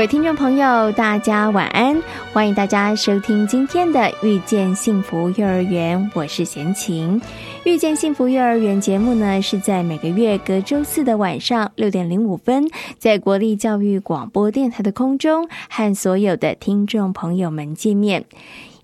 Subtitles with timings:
[0.00, 2.02] 各位听众朋友，大家晚安！
[2.32, 7.20] 欢迎大家收听今天的《遇见幸福幼儿园》，我是贤琴。
[7.64, 18.24] 《遇见幸福幼儿园》节目呢，是在每个月隔周四的晚上六点零五分，在国立教育广播电台的空中，和所有的听众朋友们见面。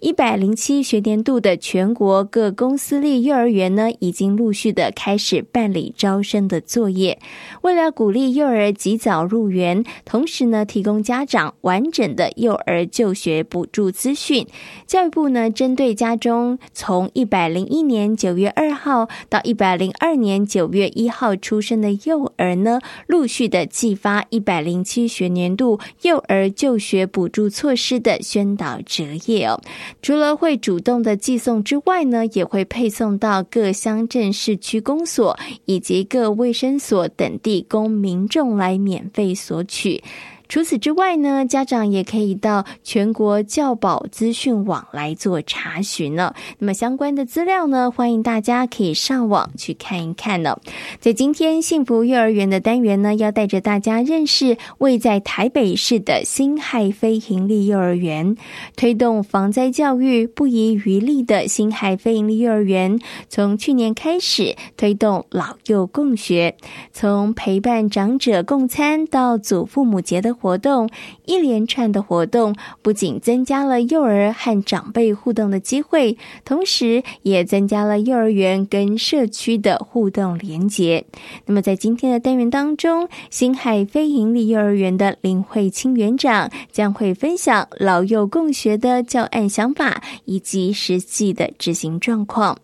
[0.06, 7.18] 一百零七学年度的全国各公私立幼儿园呢，已经陆续的开始办理招生的作业。
[7.62, 14.46] 为了鼓励幼儿及早入园，同时呢，提供家长完整的幼儿就学补助资讯，
[14.86, 22.78] 教育部呢，针对家中从一百零一年九月二号到一百零二年九月一号出生的幼儿呢，
[23.08, 29.60] 陆续的寄发一百零七学年度幼儿就学补助措施的宣导折页哦。
[30.02, 40.02] 除了会主动的寄送之外呢，也会配送到各乡镇市区公所以及各卫生所等地，供民众来免费索取。
[40.48, 46.36] 除此之外呢，家长也可以到全国教保资讯网来做查询了。
[46.58, 50.56] 那么相关的资料呢，欢迎大家可以上网去看一看呢。
[51.00, 58.36] 在今天幸福幼儿园的单元呢，要带着大家认识位在台北市的新海非营利幼儿园，
[58.76, 66.56] 推动防灾教育不遗余力的新海非营利幼儿园，从去年开始推动老幼共学，
[66.92, 70.35] 从陪伴长者共餐到祖父母节的。
[70.36, 70.88] 活动
[71.24, 81.06] 一连串的活动，不仅增加了幼儿和长辈互动的机会，同时也增加了幼儿园跟社区的互动连结。
[81.46, 92.58] 那么，在今天的单元当中，新海非营利幼儿园的林慧清园长将会分享老幼共学的教案想法以及实际的执行状况。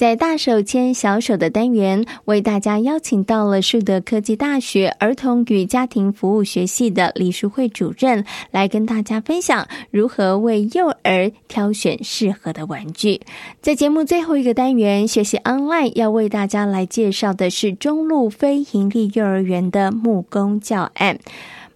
[0.00, 13.20] 在大手牵小手的单元，为大家邀请到了树德科技大学儿童与家庭服务学系的李淑慧主任，来跟大家分享如何为幼儿挑选适合的玩具。
[13.60, 21.18] 在节目最后一个单元，学习 online 要为大家来介绍的是中路非营利幼儿园的木工教案。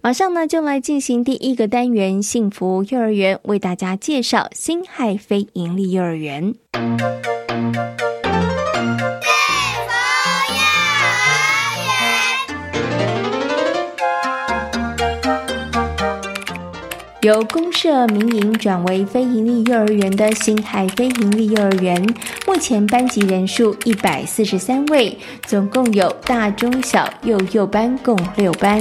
[0.01, 6.55] 马上呢，就来进行第一个单元——幸福幼儿园，为大家介绍新海非营利幼儿园。
[17.25, 21.99] 由公社民营转为非营利幼儿园的新海非营利幼儿园，
[22.45, 28.79] 目前班级人数一百四十三位，总共有大、中、小、幼幼班共六班。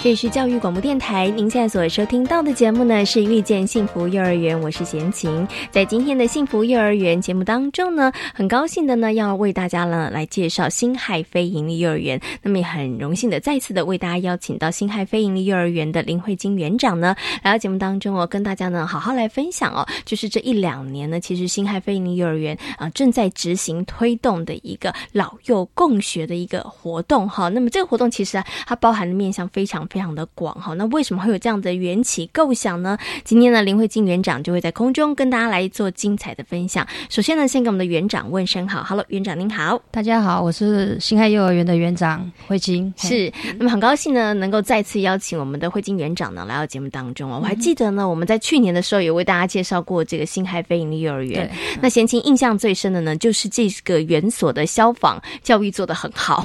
[0.00, 5.46] 这里是教育广播电台，您现在所收听到的节目呢是遇见幸福幼儿园，我是贤琴。
[5.72, 12.18] 在今天的幸福幼儿园节目当中呢，很高兴的呢要为大家呢来介绍新海非营利幼儿园。
[12.42, 27.48] 那么也很荣幸的再次的为大家邀请到新海非营利幼儿园的林慧金园长呢来到节目当中哦，跟大家呢好好来分享哦，就是这一两年呢，其实新海非营利幼儿园啊正在执行推动的一个老幼共学的一个活动哈。
[27.48, 29.87] 那么这个活动其实啊，它包含的面向非常。
[29.88, 32.96] 非常的广哈，那为什么会有这样的缘起构想呢？
[33.24, 36.86] 今天呢，林慧金园长就会在空中跟大家来做精彩的分享。
[37.08, 43.32] 首先呢，先给我们的园长问声好，Hello，园长您好，大家好，我是新海幼儿园的园长慧晶，是。
[43.58, 47.38] 那么很高兴呢，能够再次邀请我们的慧晶园长呢来到节目当中哦。
[47.42, 51.50] 我还记得呢，我们在去年的时候有为大家介绍过这个新海非营利幼儿园。
[51.80, 56.44] 那贤青印象最深的呢，就是这个园所的消防教育做得很好，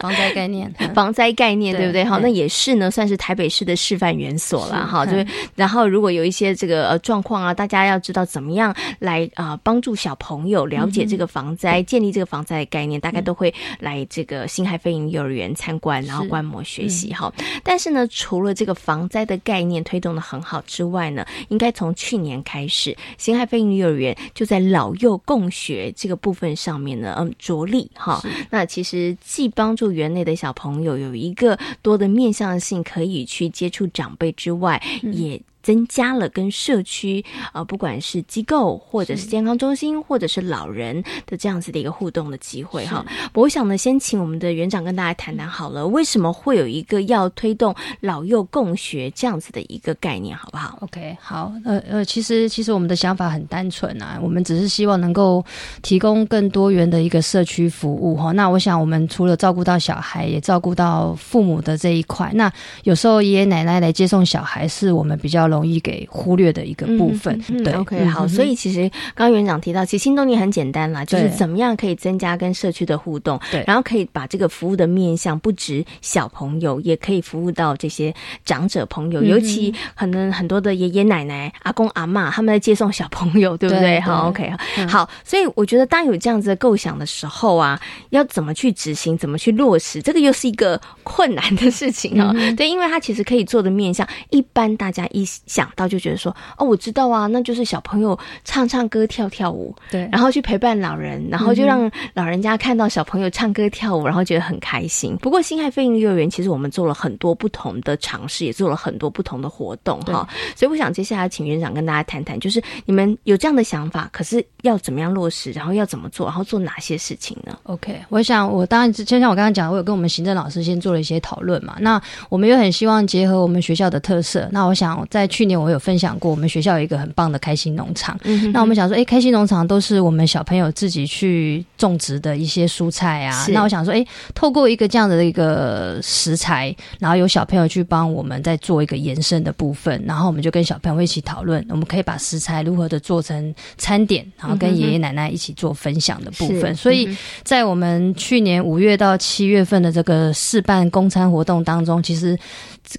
[0.00, 2.04] 防灾概念， 防灾概念对不对？
[2.04, 2.71] 好，那也是。
[2.74, 5.26] 呢，算是台北市的示范园所了哈，就是
[5.56, 17.32] 然后如果有一些这个呃状况啊，大家要知道怎么样来啊帮助小朋友了解这个防灾，建立这个防灾的概念，大概都会来这个新海飞营幼儿园参观，然后观摩学习哈。
[17.64, 28.22] 但是呢，除了这个防灾的概念推动的很好之外呢，应该从去年开始，新海飞营幼儿园就在老幼共学这个部分上面呢，嗯，着力哈。
[28.50, 32.52] 那其实既帮助园内的小朋友有一个多的面向。
[32.62, 35.42] 性可以去接触长辈之外，也。
[35.62, 43.04] 增加了跟社区呃，不管是机构或者是健康中心或者是老人的这样子的一个互动的机会哈。
[43.34, 55.44] 我想呢，先请我们的园长跟大家谈谈好了，为什么会有一个要推动老幼共学这样子的一个概念，好不好？OK，好，呃呃，其实其实我们的想法很单纯啊，我们只是希望能够
[55.82, 58.32] 提供更多元的一个社区服务哈。
[58.32, 62.32] 那我想，我们除了照顾到小孩，也照顾到父母的这一块。
[62.34, 62.50] 那
[62.82, 65.51] 有时候爷爷奶奶来接送小孩，是我们比较。
[65.52, 78.14] 容易给忽略的一个部分，对，OK，好，所以其实刚刚园长提到，其实新动力很简单啦，就是怎么样可以增加跟社区的互动，对，然后可以把这个服务的面向不止小朋友，也可以服务到这些
[78.44, 84.00] 长者朋友，尤其可能很多的爷爷奶奶、阿公阿妈他们在接送小朋友，对不对？
[84.00, 84.50] 好，OK，
[84.88, 87.78] 好，所以我觉得当有这样子的构想的时候啊，
[88.10, 92.32] 要怎么去执行，怎么去落实，这个又是一个困难的事情啊。
[92.56, 95.26] 对，因为它其实可以做的面向，一般大家一。
[95.46, 105.16] 想到就觉得说哦，我知道啊，那就是小朋友唱唱歌、跳跳舞，对，然后去陪伴老人，然后就让老人家看到小朋友唱歌跳舞，然后觉得很开心。
[105.18, 110.28] 不过新海飞鹰幼儿园其实我们做了很多不同的尝试，也做了很多不同的活动哈。
[110.54, 121.76] 所以我想接下来请园长跟大家谈谈，就是你们有这样的想法，可是要怎么样落实，然后要怎么做，然后做哪些事情呢？OK，我想我当然就像我刚刚讲，我有跟我们行政老师先做了一些讨论嘛。
[121.80, 124.48] 那我们又很希望结合我们学校的特色。
[124.52, 128.18] 那我想在去年我有分享过，我们学校有一个很棒的开心农场。
[128.24, 133.46] 嗯那我们想说，哎，开心农场都是我们小朋友自己去种植的一些蔬菜啊。
[133.48, 146.74] 那我想说，哎，透过一个这样的一个食材，然后有小朋友去帮我们再做一个延伸的部分，然后我们就跟小朋友一起讨论，我们可以把食材如何的做成餐点，然后跟爷爷奶奶一起做分享的部分。
[146.76, 147.08] 所以
[147.42, 152.38] 在我们去年五月到七月份的这个试办公餐活动当中，其实。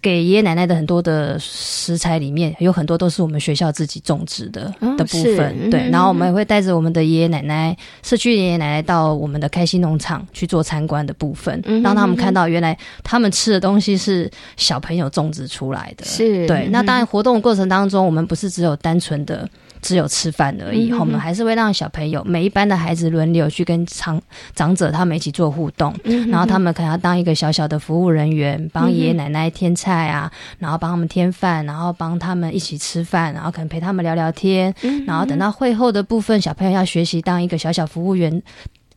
[0.01, 5.69] 给爷爷奶奶的很多的食材里面，有很多都是我们学校自己种植的的部分。
[5.69, 16.05] 对，然后我们也会带着我们的爷爷奶奶、社区爷爷奶奶到我们的开心农场去做参观的部分，让他们看到原来他们吃的东西是小朋友种植出来的。
[16.05, 16.69] 是对。
[16.71, 19.47] 那当然，活动过程当中，我们不是只有单纯的。
[19.83, 24.19] 只有吃饭而已，我们还是会让小朋友每一班的孩子轮流去跟长
[24.55, 25.93] 长者他们一起做互动，
[26.29, 34.73] 然后他们可能要当一个小小的服务人员，帮爷爷奶奶添菜啊，然后帮他们添饭，然后帮他们一起吃饭，然后可能陪他们聊聊天，
[35.05, 38.41] 然后等到会后的部分，小朋友要学习当一个小小服务员。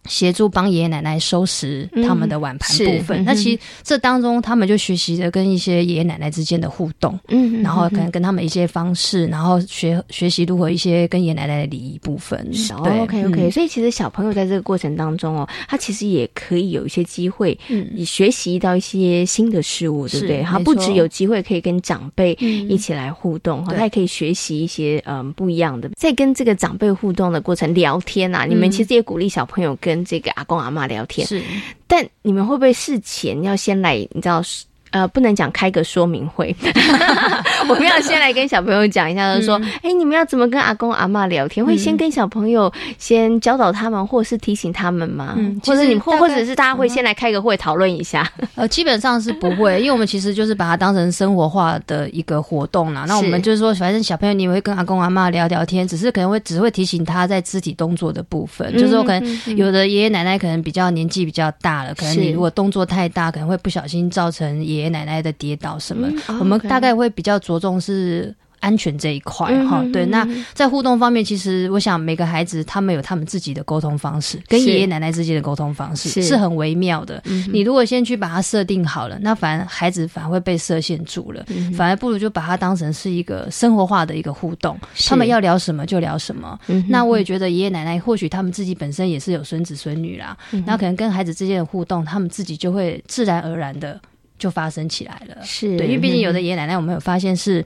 [0.08, 12.36] 协助帮爷爷奶奶收拾他们的碗盘部分，那其实这当中他们就学习着跟一些爷爷奶奶之间的互动，嗯，然后可能跟他们一些方式，然后学学习如何一些跟爷爷奶奶的礼仪部分。
[12.84, 20.42] 对，OK OK，所以其实小朋友在这个过程当中哦，他其实也可以有一些机会，嗯，你学习到一些新的事物，对不对？
[20.42, 22.32] 他不只有机会可以跟长辈
[22.68, 25.88] 一起来互动，哈，他也可以学习一些嗯不一样的。
[25.96, 31.42] 在跟这个长辈互动的过程聊天啊，你们其实也鼓励小朋友跟跟这个阿公阿妈聊天，是，
[31.86, 33.96] 但你们会不会事前要先来？
[34.10, 34.64] 你知道是。
[34.96, 36.56] 呃，不能讲开个说明会，
[37.68, 41.64] 我们要先来跟小朋友讲一下，就是说，哎，你们要怎么跟阿公阿妈聊天？
[41.64, 45.34] 会先跟小朋友先教导他们，或是提醒他们吗？
[45.36, 48.26] 嗯，或者你或或者是大家会先来开个会讨论一下？
[48.56, 53.04] 呃，基本上是不会，因为我们其实就是把它当成生活化的一个活动啦。
[53.06, 64.85] 那我们就是说，反正小朋友你会跟阿公阿妈聊聊天，只是可能会只会提醒他在肢体动作的部分，就是说可能有的爷爷奶奶可能比较年纪比较大了，可能你如果动作太大，可能会不小心造成爷。
[64.86, 68.34] 爷爷奶奶的跌倒什么，我们大概会比较着重是。
[68.58, 77.22] 安全这一块哈，对，那在互动方面，其实我想每个孩子他们有他们自己的沟通方式，跟爷爷奶奶之间的沟通方式是很微妙的。
[77.52, 81.44] 你如果先去把它设定好了，那反而孩子反而会被设限住了，
[81.76, 84.76] 反而不如就把它当成是一个生活化的一个互动。
[85.06, 86.58] 他们要聊什么就聊什么。
[86.88, 94.00] 那我也觉得爷爷奶奶或许他们自己本身也是有孙子孙女啦，那可能跟孩子之间的互动，他们自己就会自然而然的
[94.38, 95.36] 就发生起来了。
[95.44, 97.64] 是对，因为毕竟有的爷爷奶奶，我们有发现是。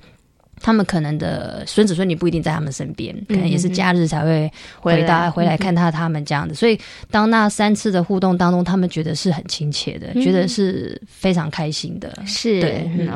[0.61, 6.55] 他们可能的孙子孙女不一定在他们身边，可能也是假日才会回到回来看他他们这样子。
[6.55, 6.79] 所以
[7.11, 12.13] 当那三次的互动当中，他们觉得是很亲切的，觉得是非常开心的。
[12.27, 12.61] 是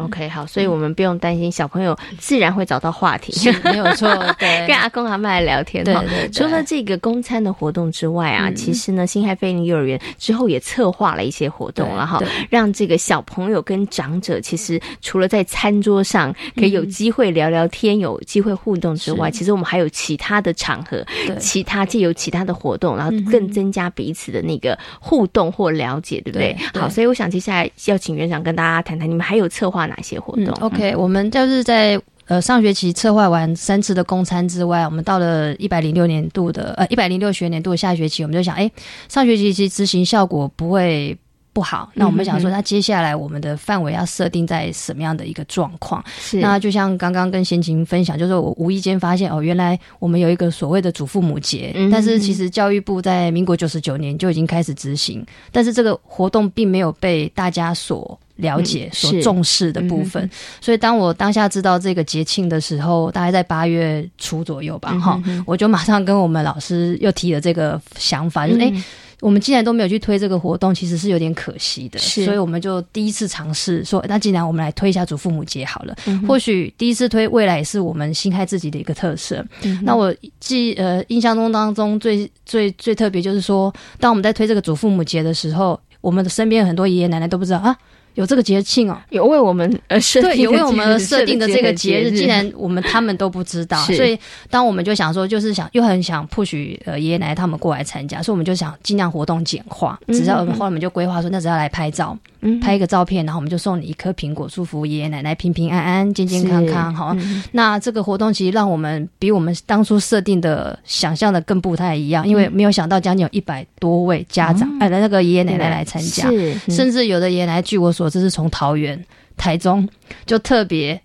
[0.02, 3.32] ，OK，好，所以我们不用担心小朋友自然会找到话题，
[3.62, 4.08] 没有错。
[4.40, 5.84] 对，跟阿公阿妈来聊天。
[5.84, 6.30] 对对。
[6.30, 17.33] 除了这个公餐的活动之外啊，其实呢，新海飞林幼儿园之后也策划了一些活动了哈，让这个小朋友跟长者其实除了在餐桌上可以有机会。
[17.34, 21.04] 聊聊天，有机会互动之外，其实我们还有其他的场合，
[21.38, 26.56] 其他借由其他的活动，然后更增加彼此的那个互动或了解，对不对？
[26.72, 32.00] 好，所以我想接下来要请园长跟大家谈谈，你们还有策划哪些活动？OK，我们就是在。
[32.26, 38.70] 呃，上学期策划完三次的公餐之外，我们到了一百零六年度的呃一百零六学年度的下学期，我们就想，哎，
[39.10, 41.14] 上学期其实执行效果不会
[41.54, 41.90] 不好。
[41.94, 46.04] 那我们想说，那接下来我们的范围要设定在什么样的一个状况？
[46.18, 58.18] 是那就像刚刚跟贤琴分享，就是我无意间发现哦，原来我们有一个所谓的祖父母节，但是其实教育部在民国九十九年就已经开始执行，但是这个活动并没有被大家所。
[58.36, 60.28] 了解所重视的部分，
[60.60, 68.72] 所以当我当下知道这个节庆的时候，大概在八月初左右吧，哈，我就马上跟我们老师又提了这个想法，就是哎，
[69.20, 79.44] 我们既然都没有去推这个活动，其实是有点可惜的，所以我们就第一次尝试说，那既然我们来推一下祖父母节好了，或许第一次推，未来也是我们新开自己的一个特色。
[79.82, 87.76] 那我记呃印象中当中最最最特别就是说，当我们在推这个祖父母节的时候，我们的身边很多爷爷奶奶都不知道啊。
[88.14, 94.18] 有这个节庆哦，有为我们呃设对，有为我们设定的这个节日，竟然我们他们都不知道， 所以
[94.48, 102.16] 当我们就想说，就是想又很想 push 呃爷爷奶奶他们过来参加，所以我们就想尽量活动简化，只要后来我们就规划说，那只要来拍照，
[102.62, 106.94] 拍一个照片，然后我们就送你一颗苹果，祝福爷爷奶奶平平安安、健健康康。
[106.94, 107.16] 好，
[107.50, 116.30] 那这个活动其实让我们比我们当初设定的想象的更不太一样，因为没有想到将近有一百多位家长哎那个爷爷奶奶来参加，
[116.68, 118.03] 甚至有的爷爷奶奶据我所。
[118.04, 119.02] 我这是从桃园、
[119.34, 119.88] 台中，
[120.26, 121.00] 就特别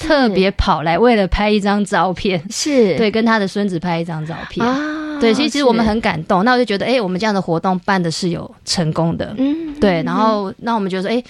[0.00, 4.96] 特别跑来，为了拍一张照片，是对跟他的孙子拍一张照片啊。
[5.20, 6.42] 对，其实我们很感动。
[6.46, 10.02] 那我就觉得，哎，我们这样的活动办的是有成功的，嗯，对。
[10.02, 11.22] 然后，那我们觉得，哎，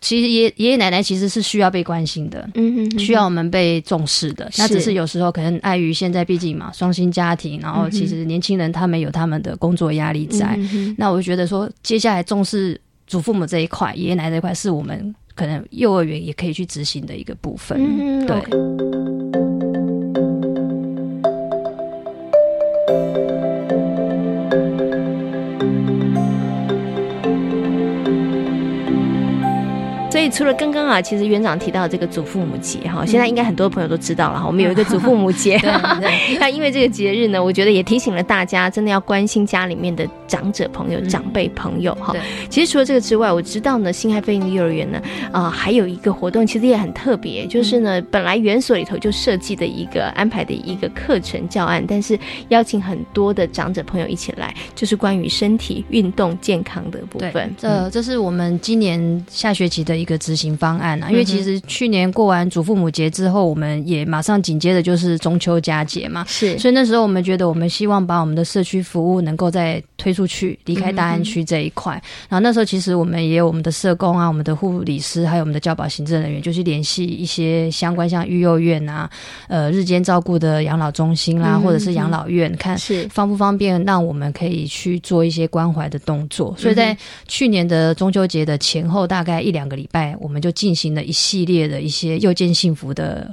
[0.00, 4.50] 其实爷爷爷奶奶其实是需要被关心的，嗯需要我们被重视的。
[4.58, 10.58] 那只是有时候可能碍于现在毕竟嘛，双薪家庭，然后其实年轻人他们有他们的工作压力在。
[10.98, 12.78] 那我就觉得说，接下来重视。
[13.08, 18.36] 祖父母这一块，爷爷奶奶这一块，是我们可能幼儿园也可以去执行的一个部分，嗯对。
[30.10, 34.46] 所以除了刚刚啊，其实园长提到这个祖父母节哈，现在应该很多朋友都知道了哈。
[34.46, 35.56] 我们有一个祖父母节，
[36.40, 42.14] 那因为这个节日呢，我觉得也提醒了大家，真的要关心家里面的长者朋友、长辈朋友哈。
[42.50, 45.00] 其实除了这个之外，我知道呢，新海飞鹰幼儿园呢
[45.32, 52.18] 啊，还有一个活动，其实也很特别，就是呢，本来园所里头就设计的一个安排的一个课程教案，但是
[52.48, 57.54] 邀请很多的长者朋友一起来，就是关于身体运动健康的部分。
[57.56, 60.08] 这这是我们今年下学期的一。
[60.08, 71.92] 一个执行方案啊，因为其实去年过完祖父母节之后，我们也马上紧接着就是中秋佳节嘛，是，所以那时候我们觉得，我们希望把我们的社区服务能够再推出去，离开大安区这一块。
[72.28, 79.08] 然后那时候其实我们也有我们的社工啊，我们的护理师，还有我们的教保行政人员，就去联系一些相关像育幼院啊、
[79.46, 86.52] 呃日间照顾的养老中心啦，或者是养老院，看是方不方便，让我们可以去做一些关怀的动作。
[86.58, 86.96] 所以在
[87.28, 90.16] 去年的中秋节的前后，大概一两个礼拜。
[90.18, 93.32] 我们就进行了一系列的一些又见幸福的。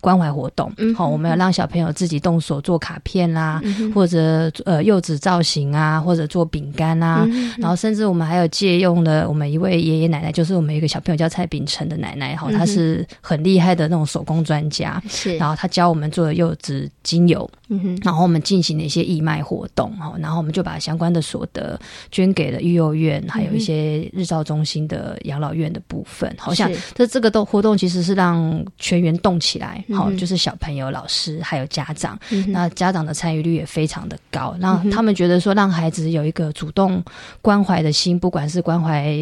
[0.00, 3.60] 关怀活动，好，我们要让小朋友自己动手做卡片啦，
[3.94, 7.26] 或者呃柚子造型啊，或者做饼干啊，
[7.58, 29.61] 然后甚至我们还有借用了我们一位爷爷奶奶，就是我们一个小朋友叫蔡秉成的奶奶，哈，她是很厉害的那种手工专家，是，然后她教我们做的柚子精油，嗯哼，然后我们进行了一些义卖活动，哈，然后我们就把相关的所得捐给了育幼院，还有一些日照中心的养老院的部分，好像这这个都活动其实是让全员动起来。
[29.62, 37.02] 来，好，就是小朋友、老师还有家长，那家长的参与率也非常的高，那他们觉得说，让孩子有一个主动
[37.40, 39.16] 关怀的心，不管是关怀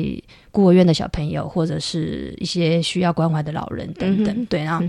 [0.50, 4.84] 孤儿院的小朋友，或者是一些需要关怀的老人等等，对，然后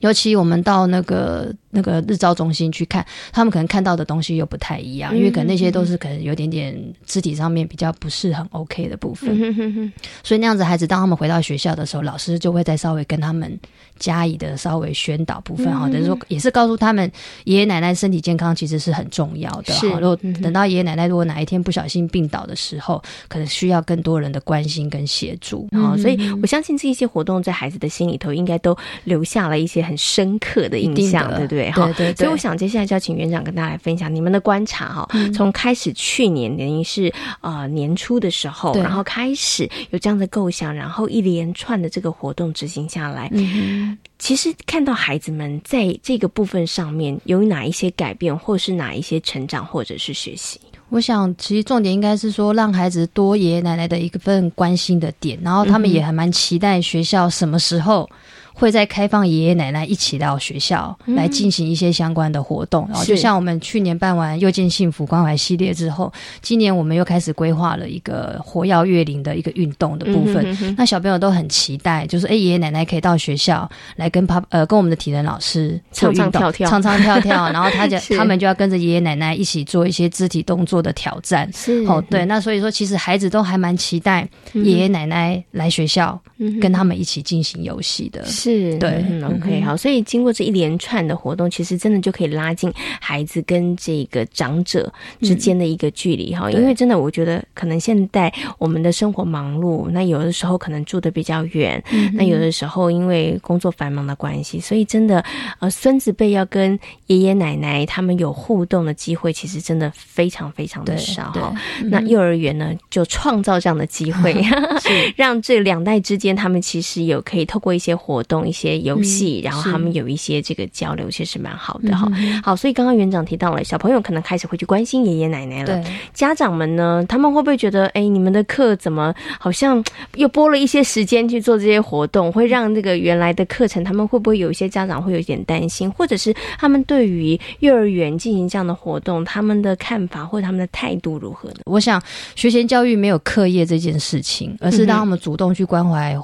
[0.00, 1.54] 尤其我们到那个。
[1.74, 13.58] 那个日照中心去看，他们可能看到的东西又不太一样，因为可能那些都是可能有点点肢体上面比较不是很 OK 的部分，所以那样子孩子当他们回到学校的时候，老师就会再稍微跟他们
[13.98, 17.10] 加以的稍微宣导部分哈，等于说也是告诉他们
[17.44, 20.00] 爷爷奶奶身体健康其实是很重要的哈。
[20.00, 25.96] 如果等到爷爷奶奶如果哪一天不小心病倒的时候，可能需要更多人的关心跟协助啊。
[25.96, 31.63] 所以我相信这一些活动在孩子的心里头应该都留下了一些很深刻的印象，对不对？
[31.64, 31.72] 对？
[31.72, 32.14] 哈，对对。
[32.14, 35.08] 所以我想接下来就要请园长跟大家来分享你们的观察哈。
[35.32, 50.60] 从开始去年等于是呃年初的时候，然后开始有这样的构想，然后一连串的这个活动执行下来，嗯，其实看到孩子们在这个部分上面有哪一些改变，或是哪一些成长，或者是学习。
[50.90, 58.08] 我想，其实重点应该是说，让孩子多爷爷奶奶的一份关心的点，然后他们也还蛮期待学校什么时候。
[58.56, 70.74] 会在开放爷爷奶奶一起到学校来进行一些相关的活动，然后就像我们去年办完又见幸福关怀系列之后，今年我们又开始规划了一个活跃月龄的一个运动的部分。
[70.78, 81.50] 那小朋友都很期待，就是哎爷爷奶奶可以到学校来跟爸呃跟我们的体能老师唱唱跳跳，唱唱跳跳， 然后他就他们就要跟着爷爷奶奶一起做一些肢体动作的挑战。
[81.52, 86.20] 是哦对，那所以说其实孩子都还蛮期待爷爷奶奶来学校
[86.60, 88.24] 跟他们一起进行游戏的。
[88.44, 92.70] 是对，OK，好，所以经过这一连串的活动，其实真的就可以拉近
[93.00, 96.50] 孩子跟这个长者之间的一个距离哈。
[96.50, 101.82] 因为真的，我觉得可能现在我们的生活忙碌，那有的时候可能住的比较远，
[102.12, 105.24] 那有的时候因为工作繁忙的关系，所以真的
[105.60, 111.54] 呃，孙子辈要跟爷爷奶奶他们有互动的机会，其实真的非常非常的少哈。
[111.84, 114.34] 那幼儿园呢，就创造这样的机会
[115.16, 118.64] 让这两代之间他们其实有可以透过一些活动一些。
[118.84, 122.10] 游戏，然后他们有一些这个交流，其实蛮好的哈。
[122.42, 125.82] 好，所以刚刚园长提到了，小朋友可能开始会去关心爷爷奶奶了。
[126.12, 129.82] 家长们呢，他们会不会觉得，哎，你们的课怎么好像
[130.16, 141.60] 又拨了一些时间去做这些活动，会让那个原来的课程，他们会不会有一些家长会有一点担心，或者是他们对于幼儿园进行这样的活动，他们的看法或者他们的态度如何呢？
[141.64, 142.02] 我想，
[142.34, 146.14] 学前教育没有课业这件事情，而是让他们主动去关怀。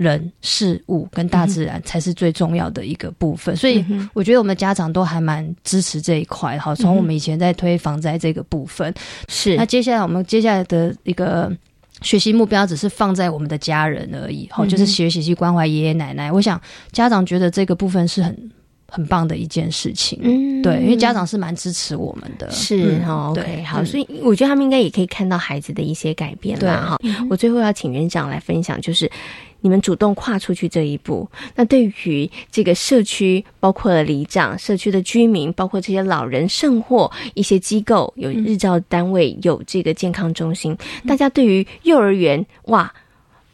[0.00, 6.56] 人事物跟大自然才是最重要的一个部分，所以我觉得我们的家长都还蛮支持这一块。
[6.56, 8.94] 好，从我们以前在推防灾这个部分，
[9.28, 11.54] 是那接下来我们接下来的一个
[12.00, 14.48] 学习目标，只是放在我们的家人而已。
[14.50, 16.32] 好，就是学习去关怀爷爷奶奶。
[16.32, 16.58] 我想
[16.92, 18.50] 家长觉得这个部分是很
[18.88, 20.18] 很棒的一件事情。
[20.22, 22.50] 嗯，对，因为家长是蛮支持我们的。
[22.50, 26.98] 是哈，OK，好，所以我觉得他们应该也可以看到孩子的一些改变了哈。
[27.28, 29.10] 我最后要请园长来分享，就是。
[29.60, 42.92] 你们主动跨出去这一步，那对于这个社区，包括了里长、社区的居民，包括这些老人、甚或一些机构，有日照单位，有这个健康中心，大家对于幼儿园，哇！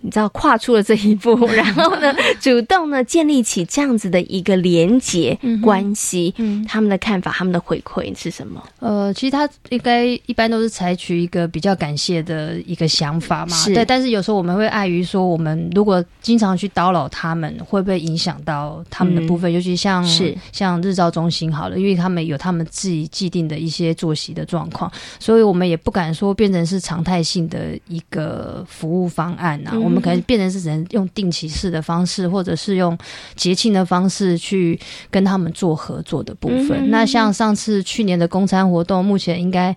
[0.01, 8.63] 你知道跨出了这一步， 然后呢，主动呢建立起这样子的一个连结关系，嗯他们的看法、他们的回馈是什么？
[8.79, 13.57] 呃，其实他应该一般都是采取一个比较感谢的一个想法嘛。
[13.67, 19.53] 对，但是有时候我们会碍于说，我们如果经常去叨扰他们，会不会影响到他们的部分？
[19.53, 29.73] 尤其像是像日照中心好了，因为他们有他们自己既定的一些作息的状况，所以我们也不敢说变成是常态性的一个服务方案啊。
[29.87, 32.97] 我们可能变成是只能用定期式的方式，或者是用
[33.35, 34.79] 节庆的方式去
[35.11, 36.91] 跟他们做合作的部分。
[36.91, 39.75] 那像上次去年的公餐活动，目前应该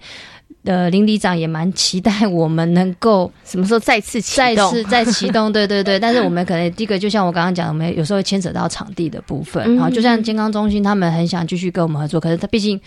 [0.63, 5.51] 呃林里长也蛮期待我们能够什么时候再次再次再启动。
[5.53, 9.75] 对对对，但是我们可能第一个就像我刚刚讲，我们有时候牵扯到场地的部分。
[9.75, 12.79] 然后就像健康中心，他们很想继续跟我们合作，可是他毕竟。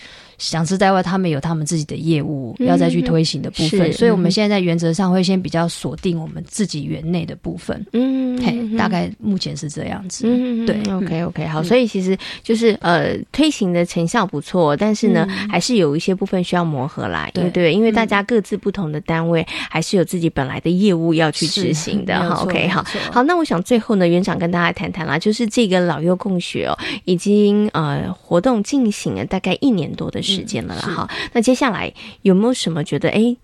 [0.43, 7.87] 想吃在外，他们有他们自己的业务要再去推行的部分，所以我们现在在原则上会先比较锁定我们自己园内的部分。
[7.93, 10.25] 嗯，嘿，大概目前是这样子。
[10.27, 17.73] 嗯，对，OK OK，好，所以其实就是呃，推行的成效不错，但是呢，还是有一些部分需要磨合啦，对对？
[17.73, 22.19] 因为大家各自不同的单位，还是有自己本来的业务要去执行的。
[22.19, 30.32] 哈，OK，好，好，那我想最后呢，园长跟大家谈谈啦，就是这个老幼共学哦，已经呃活动进行了大概一年多的时。
[30.35, 31.11] 时间了啦，哈。
[31.33, 31.93] 那接下来
[32.23, 33.37] 有没有什么觉得哎，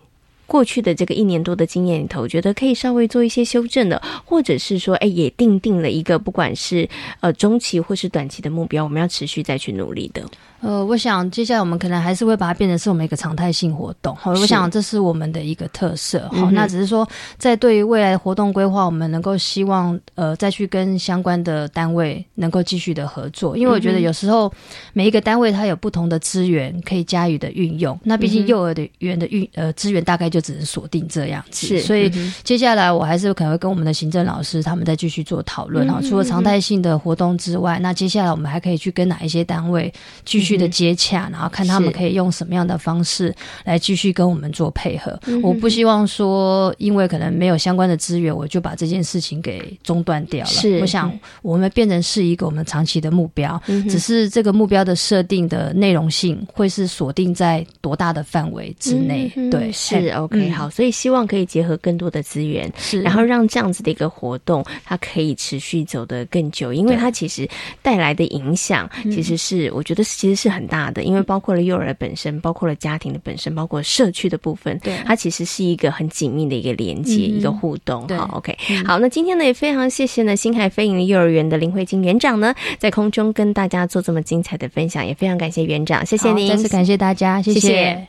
[0.49, 6.89] 过去的这个一年多的经验里头，觉得可以稍微做一些修正的，或者是说哎，也定定了一个不管是
[7.21, 10.23] 呃中期或是短期的目标，我们要持续再去努力的。
[10.61, 14.17] 呃，我想接下来我们可能还是会把它变成是我们一个常态性活动。
[14.17, 16.29] 好，我想这是我们的一个特色。
[16.33, 17.07] 好，那只是说
[17.37, 24.53] 在对于未来的活动规划，我们能够希望呃再去跟相关的单位能够继续的合作，因为我觉得有时候
[24.93, 27.97] 每一个单位它有不同的资源可以加以的运用。
[28.03, 30.38] 那毕竟幼儿的园的运呃资源大概就。
[30.39, 31.67] 就只是锁定这样子。
[31.67, 35.99] 是所以嗯接下来我还是可能会跟我们的行政老师他们再继续做讨论哈。
[36.01, 39.93] 嗯除了常态性的活动之外，那接下来我们还可以去跟哪一些单位
[40.25, 45.19] 继续的接洽，然后看他们可以用什么样的方式来继续跟我们做配合。
[45.27, 50.51] 嗯我不希望说因为可能没有相关的资源，我就把这件事情给中断掉了。
[50.51, 59.31] 是我想我们变成是一个我们长期的目标，嗯只是这个目标的设定的内容性会是锁定在多大的范围之内。
[59.37, 60.53] 嗯对，是嘿 OK 嗯。
[60.53, 67.49] 好，所以希望可以结合更多的资源，是，然后让这样子的一个活动，它可以持续走得更久，因为它其实
[67.83, 69.11] 带来的影响，嗯。
[69.11, 74.97] 其实是、我觉得其实是很大的，因为包括了幼儿本身，包括了家庭的本身，包括社区的部分，对。
[75.05, 78.07] 它其实是一个很紧密的一个连接，嗯一个互动。
[78.07, 78.17] 对。
[78.17, 87.61] 好，OK，、好，那今天呢也非常谢谢呢星海飞营幼儿园的林慧晶园长呢，在空中跟大家做这么精彩的分享，也非常感谢园长，谢谢您，再次感谢大家，谢谢。
[87.61, 88.09] 谢谢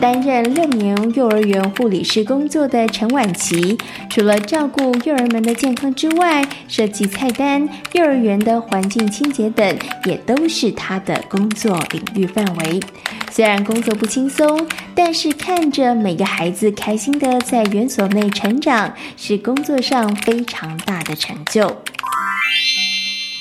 [0.00, 3.76] 担任六年幼儿园护理师工作的陈婉琪，
[4.08, 12.80] 除了照顾幼儿们的健康之外，设计菜单、幼儿园的环境清洁等，也都是她的工作领域范围。
[13.30, 21.76] 虽然工作不轻松，但是看着每个孩子开心的在园所内成长，是工作上非常大的成就。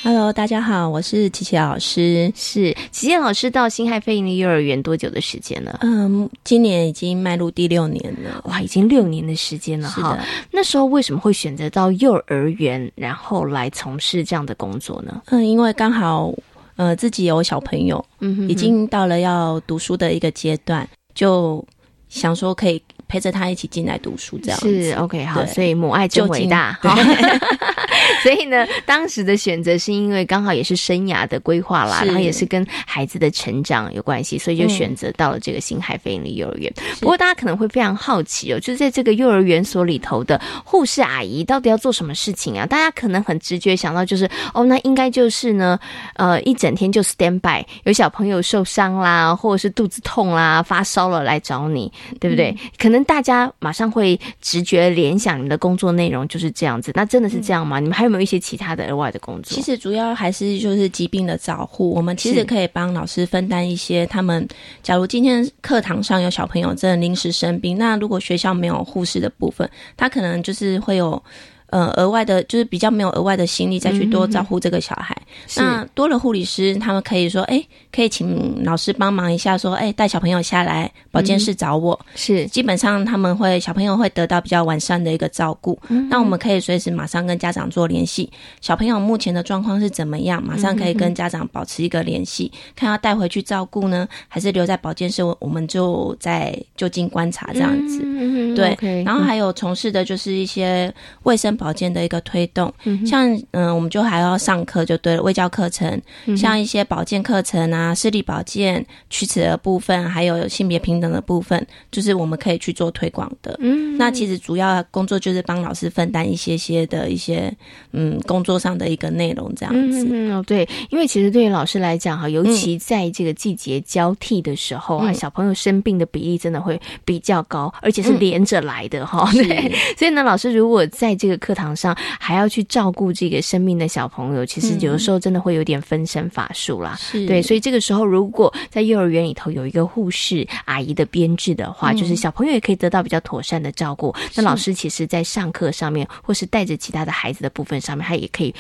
[0.07, 2.31] Hello，大家好，我是琪琪老师。
[2.33, 5.79] 是琪琪老师到新海飞营的幼儿园多久的时间了？
[5.81, 8.41] 嗯，今年已经迈入第六年了。
[8.45, 10.17] 哇，已经六年的时间了哈。
[10.49, 15.21] 那时候为什么会选择到幼儿园，然后来从事这样的工作呢？
[15.25, 16.33] 嗯，因为刚好
[16.77, 21.61] 呃自己有小朋友，嗯哼已经到了要读书的一个阶段，就
[22.07, 26.77] 想说可以陪着他一起进来读书，这样子是 OK 好，所以母爱真就伟大。
[28.23, 36.71] 所以呢，当时的选择是因为刚好也是生涯的规划啦，然后也是跟孩子的成长有关系，所以就嗯选择到了这个新海飞营的幼儿园。
[36.99, 42.65] 不过大家可能会非常好奇哦，就是在这个幼儿园所里头的护士阿姨到底要做什么事情啊？
[42.65, 45.79] 大家可能很直觉想到就是哦，那应该就是呢，
[46.15, 52.51] 呃，一整天就 stand by，有小朋友受伤啦，或者是肚子痛啦、发烧了来找你，对不对？
[52.51, 57.79] 嗯可能大家马上会直觉联想你们的工作内容就是这样子，那真的是这样吗？
[57.79, 59.55] 你们还有没有一些其他的额外的工作？
[59.55, 64.47] 其实主要还是就是疾病的照护，我们其实可以帮老师分担一些他们，
[64.81, 71.21] 假如今天课堂上有小朋友真的临时生病，那如果学校没有护士的部分，他可能就是会有。
[71.69, 75.15] 呃，额外的，就是比较没有额外的心力再去多照顾这个小孩。
[75.47, 75.59] 是。
[75.59, 81.99] 那多了护理师，他们可以说，哎、可以请老师帮忙一下，说，哎、带小朋友下来保健室找我。
[82.15, 82.45] 是。
[82.47, 85.77] 基本上他们会小朋友会得到比较完善的一个照顾，
[86.09, 98.01] 那我们可以随时马上跟家长做联系，小朋友目前的状况是怎么样，马上可以跟家长保持一个联系，看要带回去照顾呢，还是留在保健室，我我们就在就近观察这样子。
[98.03, 100.91] 嗯对然后还有从事的就是一些
[101.23, 105.99] 卫生保健的一个推动，嗯像嗯、我们就还要上课就对了，卫教课程，
[106.37, 113.57] 像一些保健课程啊，视力保健、龋齿的部分，还有性别平等的部分，就是我们可以去做推广的。
[113.59, 113.97] 嗯。
[113.97, 117.51] 那其实主要工作就是帮老师分担一些些的一些
[117.93, 120.07] 嗯工作上的一个内容这样子。
[120.07, 128.19] 嗯对，因为其实对于老师来讲哈，尤其在这个季节交替的时候啊，嗯小朋友生病的比例真的会比较高，而且是嗯。
[128.19, 129.31] 连着来的哈。
[129.31, 136.97] 对，所以呢，老师如果在这个课堂上还要去照顾这个生病的小朋友，其实有的时候真的会有点分身乏术啦。
[136.99, 144.13] 是对，所以这个时候如果在幼儿园里头有一个护士阿姨的编制的话，就是小朋友也可以得到比较妥善的照顾。
[144.35, 148.53] 那老师其实在上课上面，或是带着其他的孩子的部分上面，他也可以。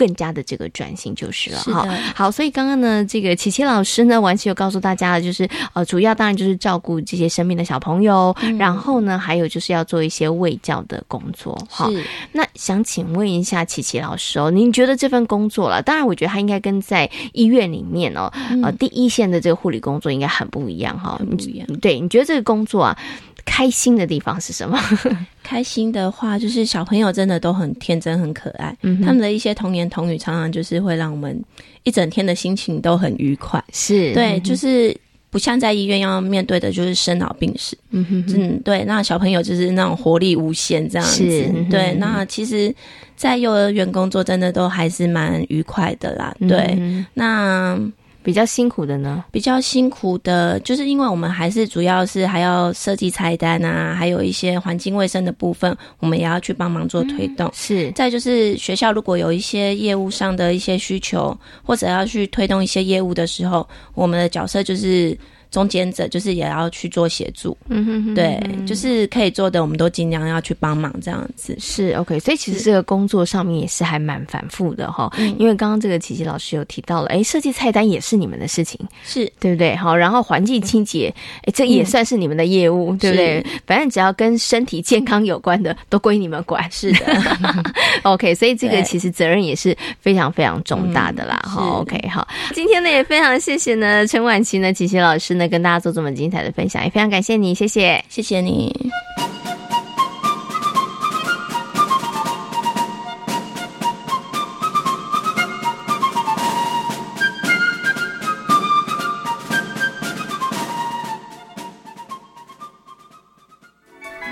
[0.00, 1.86] 更加的这个专心就是了哈。
[2.14, 11.90] 好，所以刚刚呢，这个琪琪老师呢，完全有告诉大家了，就是呃，主要当然就是照顾这些生病的小朋友，然后呢，还有就是要做一些卫教的工作哈。
[12.32, 15.82] 那想请问一下琪琪老师哦，您觉得这份工作了？
[15.82, 18.32] 当然，我觉得他应该跟在医院里面哦，
[18.62, 21.20] 呃，第一线的这个护理工作应该很不一样哈。
[21.30, 22.96] 不一样你对，你觉得这个工作啊，
[23.44, 24.78] 开心的地方是什么？
[25.42, 31.42] 开心的话，就是小朋友真的都很天真、很可爱，嗯他们的一些童言童语，常常就是会让我们
[31.82, 33.62] 一整天的心情都很愉快。
[33.72, 34.96] 是对，就是
[35.30, 37.76] 不像在医院要面对的就是生老病死。
[37.90, 41.24] 嗯哼哼，嗯，对，那小朋友就是那种活力无限这样子
[41.54, 41.68] 嗯。
[41.68, 42.72] 对，那其实，
[43.16, 46.34] 在幼儿园工作真的都还是蛮愉快的啦。
[46.48, 47.78] 对，嗯那
[48.22, 49.24] 比较辛苦的呢？
[49.30, 57.50] 比较辛苦的，就是因为我们还是主要是还要设计菜单啊，还有一些环境卫生的部分，我们也要去帮忙做推动。
[57.54, 65.16] 是，再就是学校如果有一些业务上的一些需求，或者要去推动一些业务的时候，我们的角色就是。
[65.50, 71.56] 中间者就是也要去做协助，嗯哼哼，对，就是可以做的，我们都尽量要去帮忙这样子。
[71.58, 75.10] 是 OK，所以其实这个工作上面也是还蛮反复的哈。
[75.38, 79.74] 因为刚刚这个琪琪老师有提到了，哎，设计菜单也是你们的事情，是对不对？
[79.74, 83.44] 好，然后环境清洁，哎，这也算是你们的业务，对不对？
[83.66, 86.70] 反正只要跟身体健康有关的，都归你们管。
[86.70, 87.06] 是的，
[88.04, 91.42] OK，所以这个其实责任也是非常非常重大的啦。
[91.44, 95.39] 好，OK，好，今天呢也非常谢谢呢陈婉琪呢琪琪老师。
[95.40, 98.92] 那跟大家做这么精彩的分享，也非常感谢你，谢谢，谢谢你。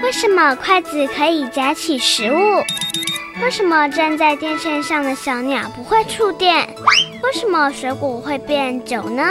[0.03, 2.37] 为什么筷子可以夹起食物？
[3.42, 6.68] 为什么站在电线上的小鸟不会触电？
[7.23, 9.23] 为什么水果会变酒呢？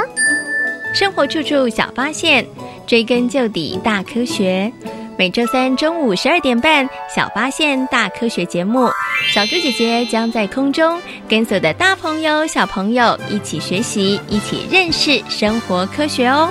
[0.98, 2.44] 生活处处小发现，
[2.88, 4.74] 追根究底大科学。
[5.16, 8.90] 每周三中午十二点半，《小发现大科学》节目，
[9.32, 16.50] 小猪姐姐将在空中跟所有的大朋友、小朋友一起学习，一起认识生活科学哦。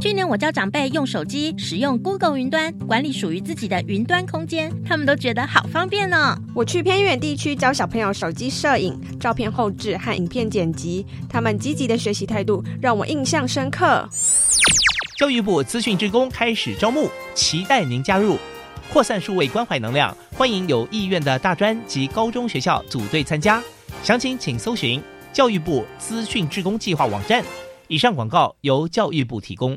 [0.00, 6.38] 去年我教长辈用手机使用 Google 云端管理属于自己的云端空间，他们都觉得好方便呢。
[6.54, 14.08] 我去偏远地区教小朋友手机摄影、照片后置和影片剪辑，他们积极的学习态度让我印象深刻。
[15.18, 18.38] 教育部资讯职工开始招募，期待您加入，
[18.92, 23.60] 扩散数位关怀能量，欢迎有意愿的大专及高中学校组队参加，
[24.04, 27.44] 详情请搜寻教育部资讯职工计划网站。
[27.88, 29.76] 以上广告由教育部提供。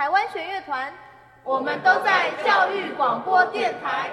[0.00, 0.90] 台湾弦乐团
[1.44, 4.10] 我们都在教育广播电台。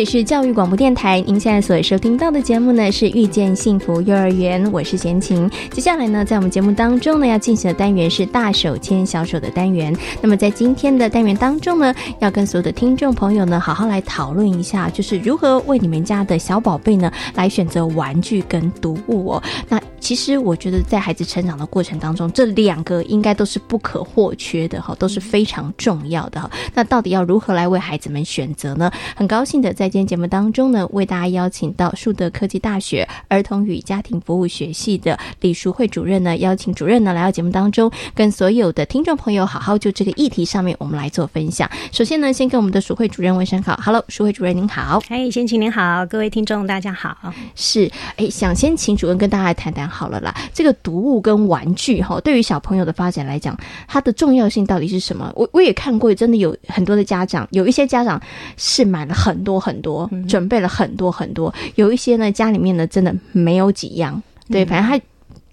[0.00, 5.46] 里是教育广播电台，您现在所收听到的节目呢是遇见幸福幼儿园，我是贤琴。
[5.72, 9.94] 接下来呢，在我们节目当中呢，要进行的单元是大手牵小手的单元。
[10.22, 19.42] 那么在今天的单元当中呢，要跟所有的听众朋友呢，好好来讨论一下，就是如何为你们家的小宝贝呢，来选择玩具跟读物哦。
[19.68, 26.50] 那其实我觉得，在孩子成长的过程当中，这两个应该都是不可或缺的哈，都是非常重要的哈。
[26.74, 28.90] 那到底要如何来为孩子们选择呢？
[29.14, 29.72] 很高兴的。
[29.72, 41.70] 在今天节目当中呢，为大家邀请到树德科技大学儿童与家庭服务学系的李淑慧主任呢，邀请主任呢来到节目当中，跟所有的听众朋友好好就这个议题上面，我们来做分享。
[41.92, 55.32] 首先呢，先跟我们的淑慧主任问声好，Hello，淑慧主任您好，哎，先请您好，各位听众大家好，是，哎，想先请主任跟大家谈谈好了啦，这个读物跟玩具哈，对于小朋友的发展来讲，它的重要性到底是什么？
[55.34, 58.20] 我我也看过，真的有很多的家长，有一些家长
[58.58, 59.70] 是买了很多很。
[59.70, 65.00] 很多准备了很多很多，有一些呢家里面呢真的没有几样，对，反正他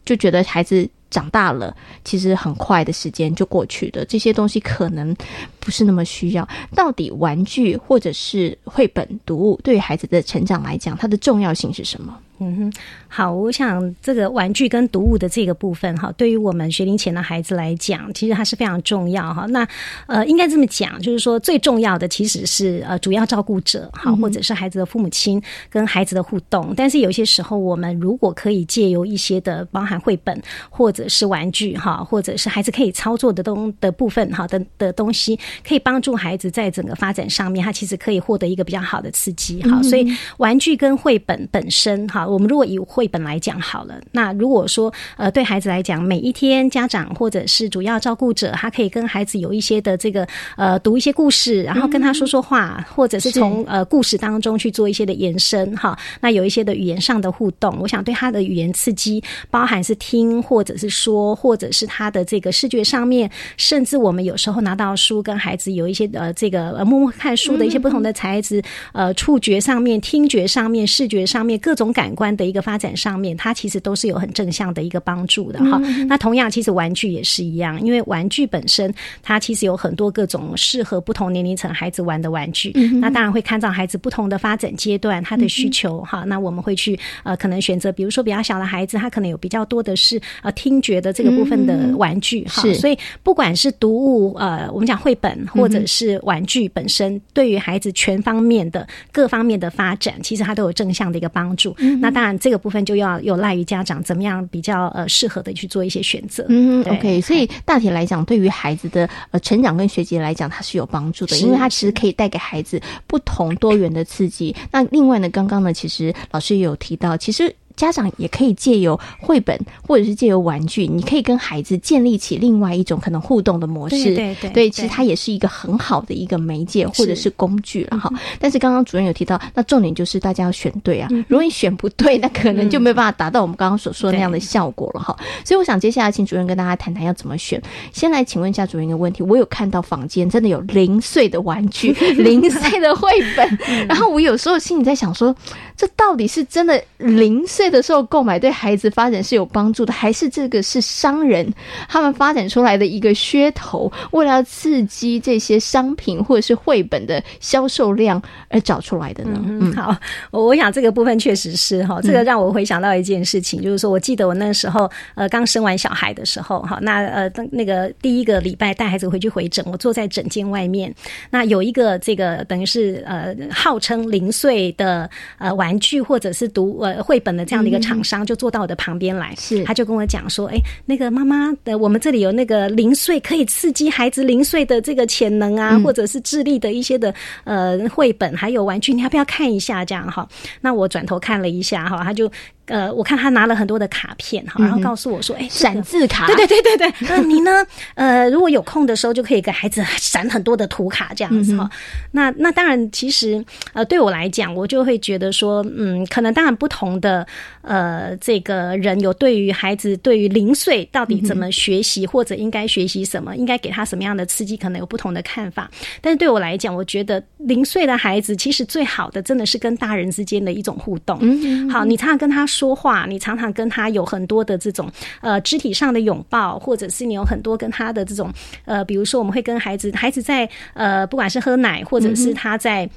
[0.04, 1.74] 就觉得孩子长大了，
[2.04, 5.16] 其实很快的时间就过去的，这些东西可能
[5.60, 6.50] 不是那么需要。
[6.74, 12.18] 到底玩具或者是绘本读物对于孩子的成长来讲，它的重要性是什么？
[12.40, 12.74] 嗯哼，
[13.08, 19.48] 好，我想这个玩具跟读物的这个部分哈，对于我们学龄前的孩子来讲，其实它是非常重要哈。
[19.48, 19.68] 那
[20.06, 26.76] 呃，应该这么讲，就是说最重要的其实是呃主要照顾者哈，或者是孩子的父母亲跟孩子的互动。
[26.78, 39.82] 但是有些时候，我们如果可以借由一些的包含绘本或者是玩具哈，或者是孩子可以操作的东的部分哈的的东西，可以帮助孩子在整个发展上面，他其实可以获得一个比较好的刺激哈。
[39.82, 42.27] 所以玩具跟绘本本身哈。
[42.30, 55.98] 我们如果以绘本来讲好了，那如果说呃对孩子来讲，每一天家长或者是主要照顾者，他可以跟孩子有一些的这个呃读一些故事，然后跟他说说话，或者是从呃故事当中去做一些的延伸哈。
[56.20, 68.62] 那有一些的语言上的互动，我想对他的语言刺激，包含是听或者是说，或者是他的这个视觉上面，甚至我们有时候拿到书跟孩子有一些呃这个呃默默看书的一些不同的材质，
[68.92, 72.14] 呃触觉上面、听觉上面、视觉上面各种感。
[72.18, 75.78] 观的一个发展上面，它其实都是有很正向的一个帮助的哈。
[76.10, 82.72] 那同样，其实玩具也是一样，因为玩具本身它其实有很多各种适合不同年龄层孩子玩的玩具。
[83.00, 86.24] 那当然会看到孩子不同的发展阶段，他的需求哈。
[86.26, 92.64] 那我们会去呃，可能选择，比如说比较小的孩子，他可能有比较多的是呃听觉的这个部分的玩具哈。
[92.74, 101.76] 所以不管是读物呃，我们讲绘本或者是玩具本身，对于孩子全方面的各方面的发展，其实它都有正向的一个帮助。
[102.00, 106.46] 那当然，这个部分就要有赖于家长怎么样比较呃适合的去做一些选择。
[106.50, 107.22] 嗯，OK。
[107.22, 114.56] 所以大体来讲，对于孩子的呃成长跟学习来讲，它是有帮助的，因为它其实可以带给孩子不同多元的刺激。
[114.72, 117.56] 那另外呢，刚刚呢，其实老师也有提到，其实。
[117.78, 124.14] 家长也可以借由绘本或者是借由玩具，你可以跟孩子建立起另外一种可能互动的模式。
[124.16, 128.12] 对对对，其实它也是一个很好的一个媒介或者是工具了哈。
[128.40, 131.08] 但是刚刚主任有提到，那重点就是大家要选对啊。
[131.28, 135.16] 如果你选不对，那可能就没有办法达到我们刚刚所说的那样的效果了哈。
[135.46, 137.62] 所以我想接下来请主任跟大家谈谈要怎么选。
[137.94, 145.36] 先来请问一下主任一个问题：我有看到房间真的有零碎的玩具、 零碎的绘本，然后我有时候心里在想说，
[145.76, 151.52] 这到底是真的零碎的时候购买对孩子发展是有帮助的，还是这个是商人
[151.88, 159.40] 他们发展出来的一个噱头，为了要刺激这些商品或者是绘本的销售量而找出来的呢？
[159.46, 159.96] 嗯，好，
[160.32, 170.94] 我想这个部分确实是哈，这个让我回想到一件事情，就是说我记得我那时候呃刚生完小孩的时候哈，那呃那个第一个礼拜带孩子回去回诊，我坐在诊间外面，
[171.30, 177.78] 那有一个这个等于是呃号称零碎的呃玩具或者是读呃绘本的这样的一个。
[177.88, 187.14] 厂商就坐到我的旁边来，是他就跟我讲说：“哎，那个妈妈的，我们这里有那个零碎可以刺激孩子零碎的这个潜能啊，或者是智力的一些的
[187.46, 189.86] 呃绘本，还有玩具，你要不要看一下？
[189.86, 190.28] 这样哈。
[190.60, 192.30] 那我转头看了一下哈，他就。”
[192.68, 196.94] 呃，我看他拿了很多的卡片哈，然后告诉我说：“哎，闪字卡，对对对对对。
[197.08, 197.66] 那你呢？
[197.96, 201.70] 呃，如果有空的时候，就可以给孩子闪很多的图卡这样子哈。
[202.12, 207.26] 那那当然，其实呃，对我来讲，我就会觉得说，嗯，可能当然不同的
[207.62, 215.72] 呃，这个人有对于孩子对于零岁到底怎么学习，或者应该学习什么，应该给他什么样的刺激，可能有不同的看法。
[216.02, 221.18] 但是对我来讲，我觉得零岁的孩子其实最好的真的是跟大人之间的一种互动。
[221.22, 222.46] 嗯，好，你常常跟他。
[222.46, 224.90] 说话，你常常跟他有很多的这种
[225.22, 228.32] 呃肢体上的拥抱，或者是你有很多跟他的这种
[228.66, 232.90] 呃，比如说我们会跟孩子，孩子在呃不管是喝奶，或者是他在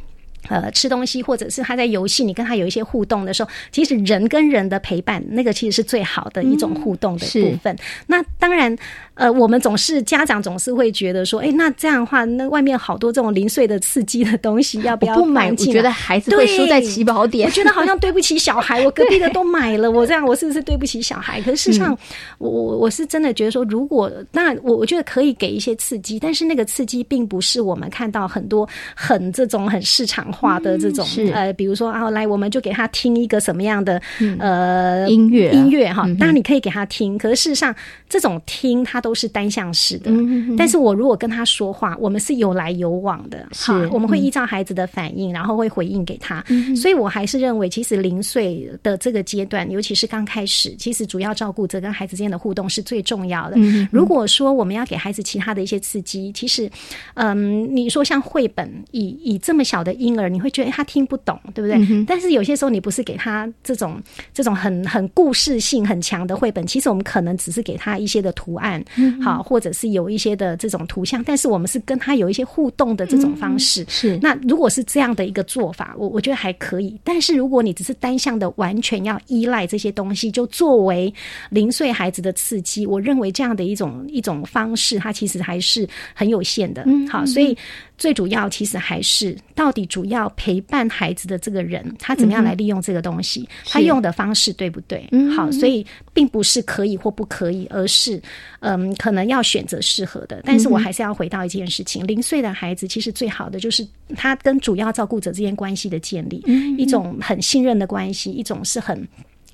[0.48, 7.76] 呃吃东西，或者是他在游戏，你跟他有一些互动的时候，其实人跟人的陪伴，那个其实是最好的一种互动的部分。
[8.06, 8.76] 那当然。
[9.14, 15.50] 呃，我们总是家长总是会觉得说，哎，那这样的话，那外面好多这种零碎的刺激的东西， 要不要不买？
[15.50, 17.46] 我觉得孩子会输在起跑点。
[17.46, 21.40] 我觉得好像对不起小孩，我隔壁的都买了， 我这样我是不是对不起小孩？
[21.42, 21.96] 可是事实上，
[22.38, 34.00] 我我我是真的觉得说，如果那我我觉得可以给一些刺激，但是那个刺激并不是我们看到很多很这种很市场化的这种呃，比如说啊，来我们就给他听一个什么样的
[34.38, 37.74] 呃音乐音乐哈，当然你可以给他听，可是事实上
[38.08, 39.10] 这种听他都。
[39.10, 40.08] 都是单向式的，
[40.56, 46.44] 但是我如果跟他说话，我们是有来有往的，是我们会依照孩子的反应，然后会回应给他。
[46.76, 53.56] 所以我还是认为，其实零岁的这个阶段，尤其是刚开始，其实主要照顾者跟孩子之间的互动是最重要的。
[53.90, 56.70] 如果说我们要给孩子其他的一些刺激，其实，
[57.14, 62.04] 嗯，你说像绘本，以以这么小的婴儿，你会觉得他听不懂，对不对？
[62.04, 64.00] 但是有些时候你不是给他这种
[64.32, 68.84] 这种很很故事性很强的绘本，其实我们可能只是给他一些的图案，
[69.22, 73.84] 好，或者是有一些的这种图像，但是我们是跟他有一些互动的这种方式。
[73.88, 76.98] 是那如果是这样的一个做法，我我觉得还可以。
[77.04, 81.12] 但是如果你只是单向的完全要依赖这些东西，就作为
[81.50, 86.86] 零岁孩子的刺激，我认为这样的一种一种方式，它其实还是很有限的。
[87.08, 87.56] 好，所以。
[88.00, 95.06] 最主要其实还是到底主要陪伴孩子的这个人，他怎么样来利用这个东西，他用的方式对不对？
[95.36, 98.18] 好，所以并不是可以或不可以，而是
[98.60, 100.40] 嗯，可能要选择适合的。
[100.44, 106.44] 但是我还是要回到一件事情：零岁的孩子其实最好的就是他跟主要照顾者之间关系的建立，
[106.76, 109.06] 一种很信任的关系，一种是很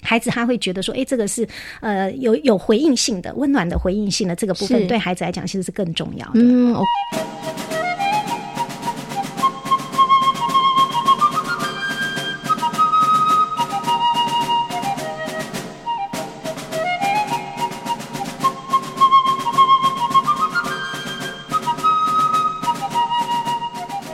[0.02, 1.48] 孩子他会觉得说，哎，这个是
[1.80, 6.40] 呃有有回应性的、温暖的回应性的这个部分，对孩子来讲其实是更重要的。
[6.40, 6.76] 嗯。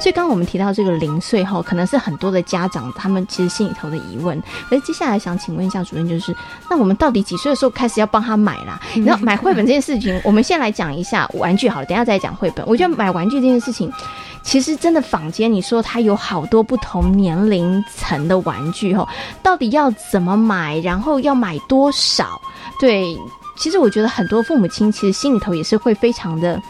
[0.03, 4.37] 所以刚刚我们提到这个零岁后，可能是很多的家长他们其实心里头的疑问。
[4.69, 6.35] 可是接下来想请问一下主任，就是
[6.69, 8.81] 那我们到底几岁的时候开始要帮他买啦？
[9.07, 12.67] 然后买绘本这件事情，我们先来讲一下玩具好了，等下再讲绘本。
[12.67, 13.93] 我觉得买玩具这件事情，
[14.43, 19.09] 其实真的坊间你说它有好多不同年龄层的玩具哈，
[19.41, 22.43] 到底要怎么买，然后要买多少？
[22.81, 23.17] 对，
[23.57, 26.61] 其实我觉得很多父母亲其实心里头也是会非常的。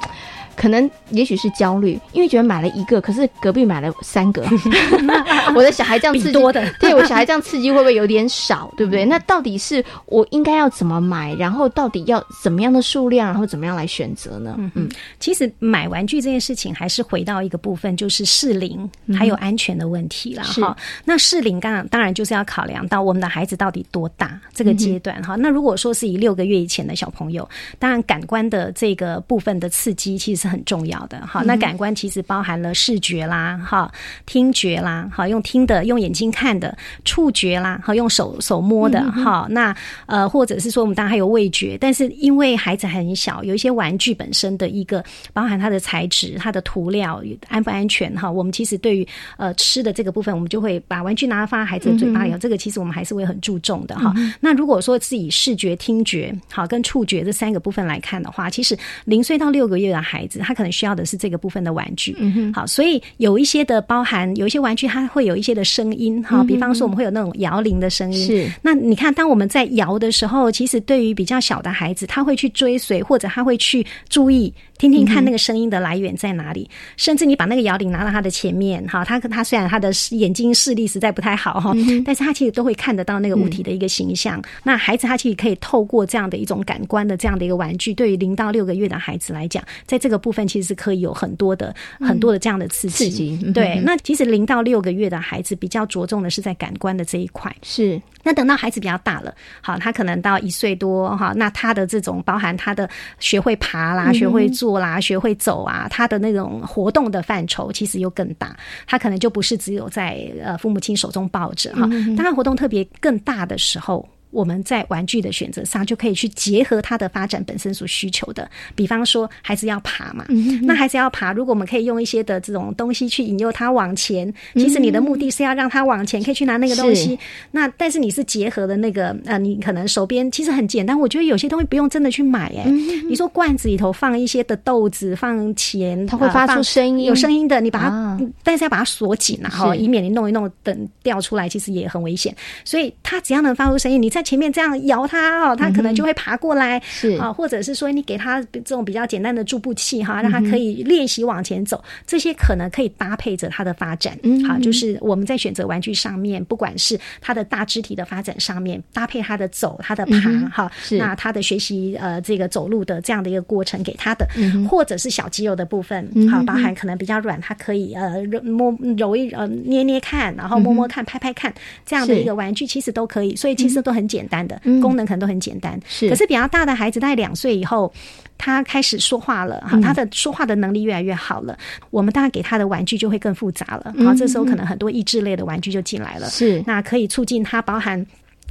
[0.62, 4.46] 可能也许是焦虑，因为觉得买了一个，可是隔壁买了三个，
[5.56, 6.38] 我的小孩这样刺激，
[6.78, 9.04] 对我小孩这样刺激会不会有点少，对不对？
[9.04, 14.54] 那到底是我应该要怎么买，然后到底要怎么样的数量，然后怎么样来选择呢？
[14.58, 14.88] 嗯嗯，
[15.18, 18.86] 其实买玩具这件事情还是回到一个部分，就是适龄
[19.16, 20.76] 还有安全的问题了哈。
[21.06, 25.34] 那适龄当然当然就是要考量到我们的孩子到底多大这个阶段哈。
[25.36, 30.42] 那如果说是以六个月以前的小朋友，当然感官的这个部分的刺激其实。
[30.42, 33.88] 是很重要的，哈，那感官其实包含了视觉啦，哈，
[34.26, 39.74] 听觉啦，哈，用听的，用眼睛看的，触觉啦，好，用手手摸的，好，那
[40.06, 54.12] 呃，或者是说我们当然还有味觉，但是因为孩子很小，有一些玩具本身的一个包含它的材质、它的涂料安不安全哈，我们其实对于呃吃的这个部分，我们就会把玩具拿放在孩子的嘴巴里，这个其实我们还是会很注重的哈。
[54.40, 60.40] 那如果说是以视觉、听觉好跟触觉这三个部分来看的话，其实零岁到六个月的孩子。
[60.42, 62.16] 他可能需要的是这个部分的玩具，
[62.52, 68.26] 好，所以有一些的包含有一些玩具，它会有一些的声音，哈，比方说我们会有那种摇铃的声音。
[68.26, 74.52] 是，那你看，当我们在摇的时候，其实对于比较小的孩子，他会去追随，或者他会去注意。
[74.78, 81.72] 听听看那个声音的来源在哪里，甚至你把那个摇铃拿到他的前面，哈，他他虽然他的眼睛视力实在不太好哈，
[82.04, 84.42] 但是他其实都会看得到那个物体的一个形象。
[84.64, 93.38] 那孩子他其实可以透过这样的一种感官的这样的一个玩具，对于零到六个月的孩子来讲，在这个部分其实是可以有很多的很多的这样的刺激。
[93.54, 97.54] 对，那其实零到六个月的孩子比较着重的是在感官的这一块。
[97.62, 102.90] 是，那等到孩子比较大了，好，他可能到一岁多哈，那他的这种包含他的
[103.20, 104.72] 学会爬啦，学会坐。
[104.72, 108.56] 啦，学会走啊，他的那种活动的范畴其实又更大，
[108.86, 111.82] 他可能就不是只有在呃父母亲手中抱着哈，
[112.16, 114.08] 当他活动特别更大的时候。
[114.32, 120.24] 我们在玩具的选择上就可以去结合他的发展本身所需求的，比方说孩子要爬嘛，
[120.62, 127.18] 那孩子要爬，如果我们可以用一些的这种东西去引诱他往前，其实你的目的是要让他往前，可以去拿那个东西。
[127.50, 132.64] 那但是你是结合的那个呃，你可能手边其实很简单，我觉得有些东西不用真的去买哎。
[133.08, 142.34] 你说罐子里头放一些的豆子，放钱，它会发出声音，有声音的，你把它，但是要把它锁紧啊，哈，以免你弄一弄等掉出来，其实也很危险。
[142.64, 147.12] 所以它只要能发出声音，你在前面这样摇它哦，它可能就会爬过来，是。
[147.12, 154.18] 啊，或者是说你给它这种比较简单的助步器哈，让它可以练习往前走，这些可能可以搭配着它的发展。
[154.22, 160.20] 嗯好，就是我们在选择玩具上面，不管是它的大肢体的发展上面，搭配它的走、它的爬
[160.50, 164.26] 哈，那它的学习呃这个走路的这样的一个过程给它的，
[164.68, 171.52] 或者是小肌肉的部分，好，包含可能比较软，它可以呃摸揉一呃捏捏看，然后摸摸看、拍拍看
[171.84, 174.60] 这样的一个玩具，其实都可以，所以其实都很简单的。
[174.80, 176.08] 功能可能都很简单，是。
[176.08, 177.92] 可是比较大的孩子，大概两岁以后，
[178.36, 181.56] 他开始说话了，哈，他的说话的能力越来越好了，
[181.90, 186.62] 我们当然给他的玩具就会更复杂了，然后这时候可能很多益智类的玩具就进来了，是。
[186.66, 188.06] 那可以促进他包含。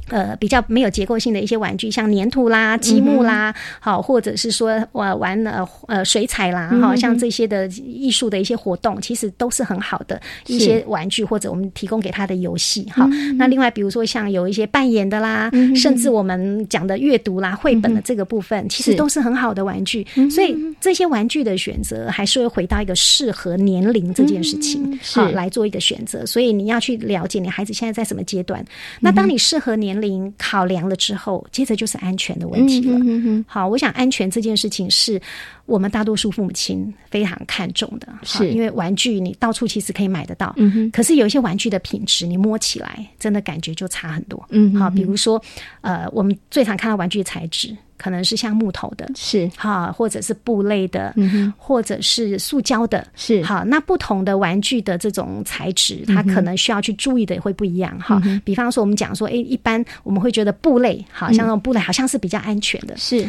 [0.08, 13.08] 呃，比较没有结构性的一些玩具，像粘土啦、积木啦，好，或者是说玩玩呃呃水彩啦，哈，像这些的艺术的一些活动，其实都是很好的一些玩具，或者我们提供给他的游戏哈。
[13.36, 20.06] 那另外，比如说像有一些扮演的啦，甚至我们讲的阅读啦、绘本的这个部分，其实都是很好的玩具。
[20.30, 26.26] 所以这些玩具的选择，还是会回到一个适合年龄这件事情，好来做一个选择。
[26.26, 28.64] 所以你要去了解你孩子现在在什么阶段。
[29.00, 32.98] 那当你适合年龄考量了之后，接着就是安全的问题了。
[33.46, 35.20] 好，我想安全这件事情是
[35.66, 38.50] 我们大多数父母亲非常看重的，是。
[38.50, 40.90] 因为玩具你到处其实可以买得到，嗯哼。
[40.90, 44.44] 可是有一些玩具的品质，你摸起来真的感觉就差很多。
[44.50, 45.42] 嗯，好，比如说
[45.80, 47.76] 呃，我们最常看到玩具材质。
[47.98, 49.48] 可能是像木头的，是。
[49.56, 53.40] 哈，或者是布类的，嗯或者是塑胶的，是。
[53.44, 53.62] 好。
[53.64, 58.20] 那不同的玩具的这种材质，它可能需要去注意的也会不一样哈。
[58.44, 63.24] 比方说，我们讲说，哎，一般我们会觉得布类，好像那种布类好像是比较安全的，是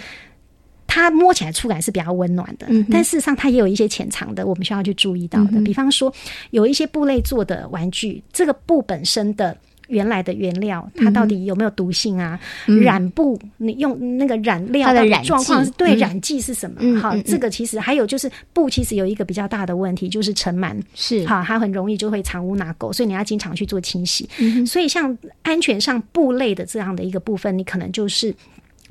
[0.93, 5.59] 它摸起来触感是比较温暖的，但事实上它也有一些潜藏的，我们需要去注意到的。
[5.61, 6.13] 比方说，
[6.51, 9.57] 有一些布类做的玩具，这个布本身的。
[9.89, 12.39] 原来的原料，它到底有没有毒性啊？
[12.81, 16.99] 染布，你用那个染料的状况，对染剂是什么？
[16.99, 24.27] 好，这个其实还有就是布，其实有一个比较大的问题，就是尘螨，是好，它很容易就会藏污纳垢，所以你要经常去做清洗。
[24.65, 28.33] 所以像安全上布类的这样的一个部分，你可能就是。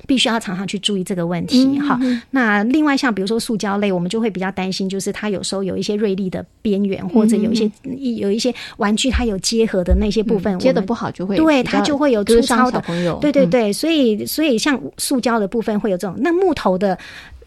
[0.07, 1.99] 必须要常常去注意这个问题哈。
[2.31, 7.71] 那另外像比如说塑胶类，我们就会比较担心，就是它有时候有一些锐利的边缘，或者有一些
[8.19, 13.19] 有一些玩具它有结合的那些部分，接的不好就会对它就会有粗糙的朋友。
[13.21, 16.99] 对对对，所以所以像塑胶的部分会有这种，那木头的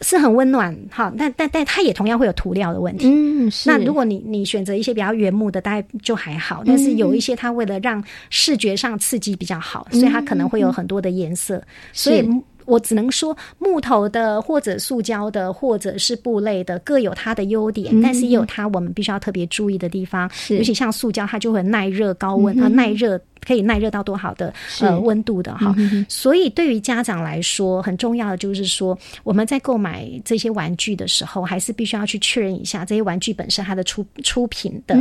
[0.02, 3.08] 是很温暖哈，但但但它也同样会有涂料的问题。
[3.08, 11.62] 嗯，是那如果你你选择一些比较原木的，大概就还好，但是有一些它为了让视觉上刺激比较好，所以它可能会有很多的颜色，
[11.94, 12.28] 所以。
[12.68, 20.28] 我只能说，木头的或者塑胶的或者是布类的各有它的优点，但是也有它我们必须要特别注意的地方。
[20.50, 23.22] 尤其像塑胶，它就会耐热、高温啊，耐热。
[23.46, 25.76] 可以耐热到多好的呃温度的哈，
[26.10, 34.96] 所以对于家长来说，很重要的就是说，我们在购买这些玩具的时候，还是必须要去确认一下这些玩具本身它的出出品的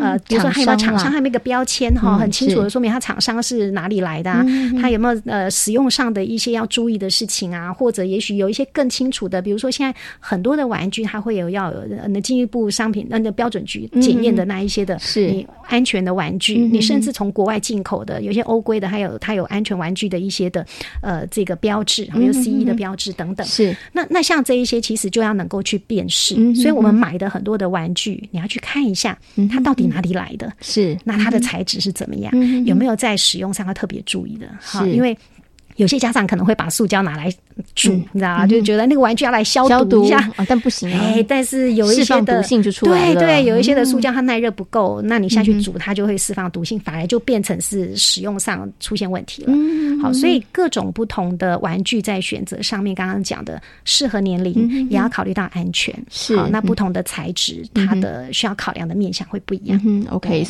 [0.00, 4.44] 呃，比如说还有没有厂商还有没有个标签哈，很清楚的说明它厂商是哪里来的啊，
[4.80, 15.44] 它有没有呃使用上的一些要注意的事情啊，或者也许有一些更清楚的，比如说现在很多的玩具它会有要有那进一步商品那个标准局检验的那一些的，是。
[15.68, 17.82] 安全的玩具，你甚至从国外进。
[17.87, 20.66] 口的有些欧规的，还有它有安全玩具的一些的
[21.00, 23.46] 呃这个标志，还有 C E 的标志等等。
[23.46, 26.34] 是那那像这一些，其实就要能够去辨识。
[26.36, 29.18] 嗯所以我们买的很多的玩具，你要去看一下
[29.50, 32.32] 它到底哪里来的，是那它的材质是怎么样，
[32.64, 34.46] 有没有在使用上要特别注意的？
[34.60, 35.16] 好，因为。
[35.78, 37.32] 有些家长可能会把塑胶拿来
[37.74, 38.46] 煮，你知道吗？
[38.46, 40.92] 就觉得那个玩具要来消毒一下，但不行。
[40.92, 43.14] 哎，但是有一些的毒性就出来了。
[43.14, 49.54] 对对，有一些的塑胶它耐热不够，那你下去煮它就会释放毒性，反而就变成是使用上出现问题了。
[50.02, 55.94] 好，所以各种不同的玩具在选择上面，刚刚讲的适合年龄，也要考虑到安全。
[56.10, 59.80] 是，那不同的材质，它的需要考量的面向会不一样。
[59.86, 60.44] 嗯，OK。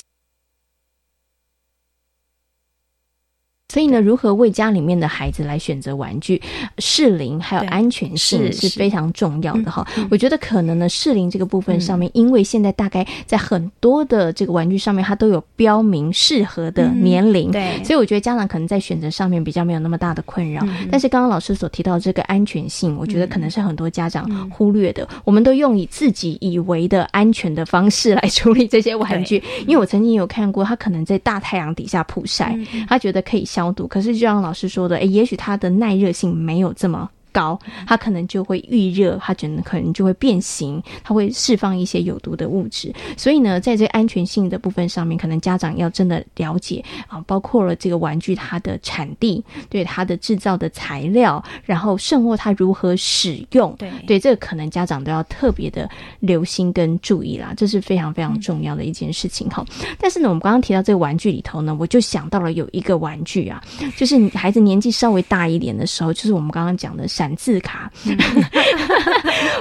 [3.70, 6.40] 所以呢，如何为家里面的孩子来选择玩具，
[6.78, 9.86] 适龄还有安全性是非常重要的哈。
[10.10, 20.66] 我觉得可能呢，适龄这个部分上面，因为现在大概在很多的这个玩具上面，它都有标明适合的年龄，对，所以我觉得家长可能在选择上面比较没有那么大的困扰。
[20.90, 25.06] 但是刚刚老师所提到这个安全性，我觉得可能是很多家长忽略的。
[25.24, 32.58] 我们都用以自己以为的安全的方式来处理这些玩具，因为我曾经有看过，他可能在大太阳底下曝晒，
[32.88, 33.46] 他觉得可以。
[33.58, 37.10] 消毒，可是就像老师说的，诶，也许它的耐热性没有这么。
[37.32, 42.92] 高，它可能就会预热，它可能可能就会变形，它会释放一些有毒的物质。
[43.16, 55.88] 所以呢，在这安全性的部分上面，可能家长要真的了解啊，包括了这个玩具它的产地，对它的制造的材料，然后甚或它如何使用，对对，这个可能家长都要特别的
[56.20, 59.64] 留心跟注意啦，这是非常非常重要的一件事情哈。
[59.98, 63.62] 但是呢，我们刚刚提到这个玩具里头呢，我就想到了有一个玩具啊，
[63.96, 67.06] 就是孩子年纪稍微大一点的时候，就是我们刚刚讲的。
[67.18, 67.90] 闪字卡，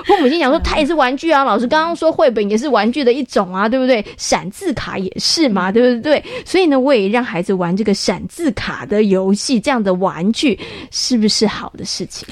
[0.08, 1.44] 我母亲讲说，它也是玩具啊。
[1.44, 4.06] 老师刚刚说，绘本也是玩具的一种啊，对不对？
[4.16, 6.24] 闪字卡也是嘛，对不对？
[6.46, 10.60] 所以呢，我也让孩子玩这个闪字卡的游戏，这样的玩具
[10.92, 12.28] 是不是好的事情？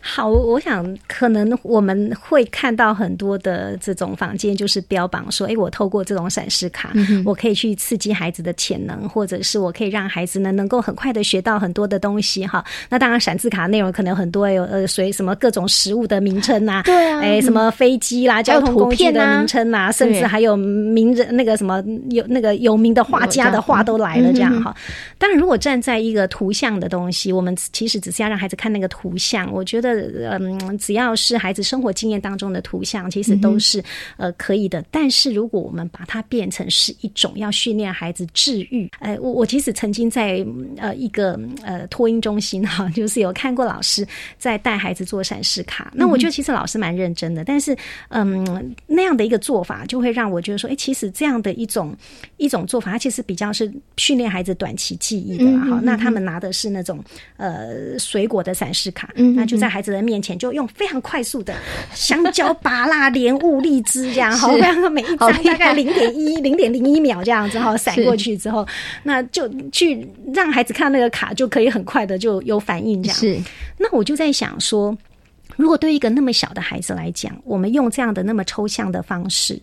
[0.00, 6.92] 好，我想可能我们会看到很多的这种房间，就是标榜说，哎，我透过这种闪示卡，
[7.24, 12.64] 我可以去刺激孩子的潜能，或者是我可以让孩子呢能够很快的学到很多的东西哈。
[12.88, 24.74] 那当然，闪字卡内容可能很多，有呃，随什么各种食物的名称呐，对啊，哎，什么飞机啦、交通工具的名称呐，甚至还有名人那个什么有那个有名的画家的画都来了，这样哈。
[25.18, 29.89] 当然，如果站在一个图像的东西，我们其实只是要让孩子看那个图像，我觉得。
[29.94, 33.82] 嗯，只要是孩子生活经验当中的图像，其实都是
[34.16, 34.84] 呃可以的。
[34.90, 40.44] 但是如果我们把它变成是一种要训练孩子治愈，哎，我我其实曾经在
[40.76, 44.06] 呃一个呃托婴中心哈，就是有看过老师
[44.38, 45.92] 在带孩子做闪示卡。
[45.94, 47.76] 那我觉得其实老师蛮认真的，但是
[48.08, 51.96] 嗯那样的一个做法就会让我觉得说，哎，其实这样的一种
[52.36, 55.80] 一种做法，它其实比较是训练孩子短期记忆的哈。
[55.82, 57.02] 那他们拿的是那种
[57.36, 61.54] 呃水果的闪示卡，那就在孩子的面前就用非常快速的
[61.94, 64.52] 香蕉、芭辣、莲雾、荔枝这样，好，
[64.90, 68.66] 每一张大概零点一、零点零一秒这样子哈，闪过去之后，
[69.02, 73.16] 那就去让孩子看那个卡，就可以很快的就有反应这样。
[73.16, 73.40] 是，
[73.78, 74.96] 那我就在想说，
[75.56, 79.60] 如果对一个那么小的孩子来讲，我们用这样的那么抽象的方式，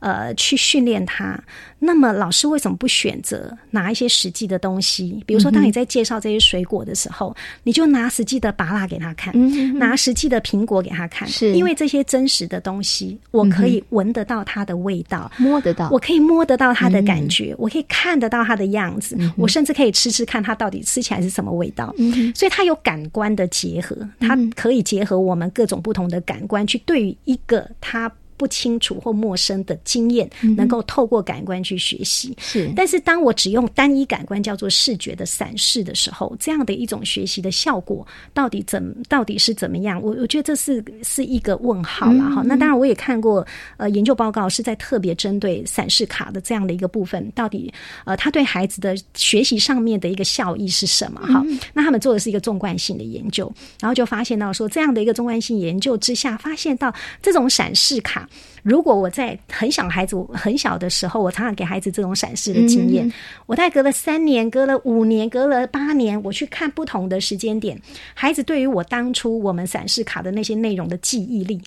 [0.00, 1.38] 呃，去训练他。
[1.82, 5.22] 那么老师为什么不选择拿一些实际的东西？
[5.24, 9.32] 比如说，当你在介绍这些水果的时候，你就拿实际的芭拉给他看，
[9.78, 21.94] 拿实际的苹果给他看，是因为这些真实的东西，我可以闻得到它的味道，摸得到，我可以摸得到它的感觉，我可以看得到它的样子，我甚至可以吃吃看它到底吃起来是什么味道。
[22.34, 28.10] 所以它有感官的结合，它可以结合我们各种不同的感官去对于一个它。
[28.40, 30.26] 不清楚或陌生的经验，
[30.56, 32.34] 能够透过感官去学习。
[32.40, 40.00] 是，但是当我只用单一感官叫做视觉的闪视的时候，这样的一种学习的效果到底怎到底是怎么样？
[40.00, 42.42] 我我觉得这是是一个问号了哈。
[42.42, 47.70] 那当然，我也看过呃研究报告，是在特别针对闪视卡的这样的一个部分，到底
[48.06, 51.20] 呃他对孩子的学习上面的一个效益是什么？
[51.26, 58.29] 哈，那他们做的是一个纵贯性的研究，然后就发现到说，这样的一个纵贯性研究之下，发现到这种闪视卡。
[58.62, 63.10] 如果我在很小孩子很小的时候，我常常给孩子这种闪失的经验，
[63.46, 67.80] 我大概隔了三年、隔了五年、隔了八年，我去看不同的时间点，
[68.14, 71.60] 孩子对于我当初我们闪示卡的那些内容的记忆力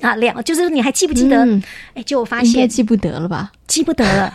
[0.00, 1.46] 啊，两就是你还记不记得？
[1.94, 3.52] 哎，就我发现记不得了吧？
[3.66, 4.34] 记不得了。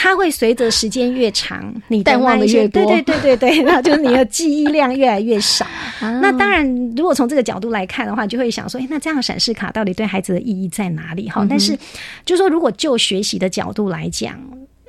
[0.00, 5.66] 它会随着时间越长，你淡忘的越多，对对对对对，那 就是你的记忆量越来越少。
[6.00, 6.64] 那当然，
[6.96, 11.28] 如果从这个角度来看的话，就会想说，哎，那这样闪示卡到底对孩子的意义在哪里？
[11.28, 11.76] 哈，但是，
[12.24, 14.38] 就说如果就学习的角度来讲。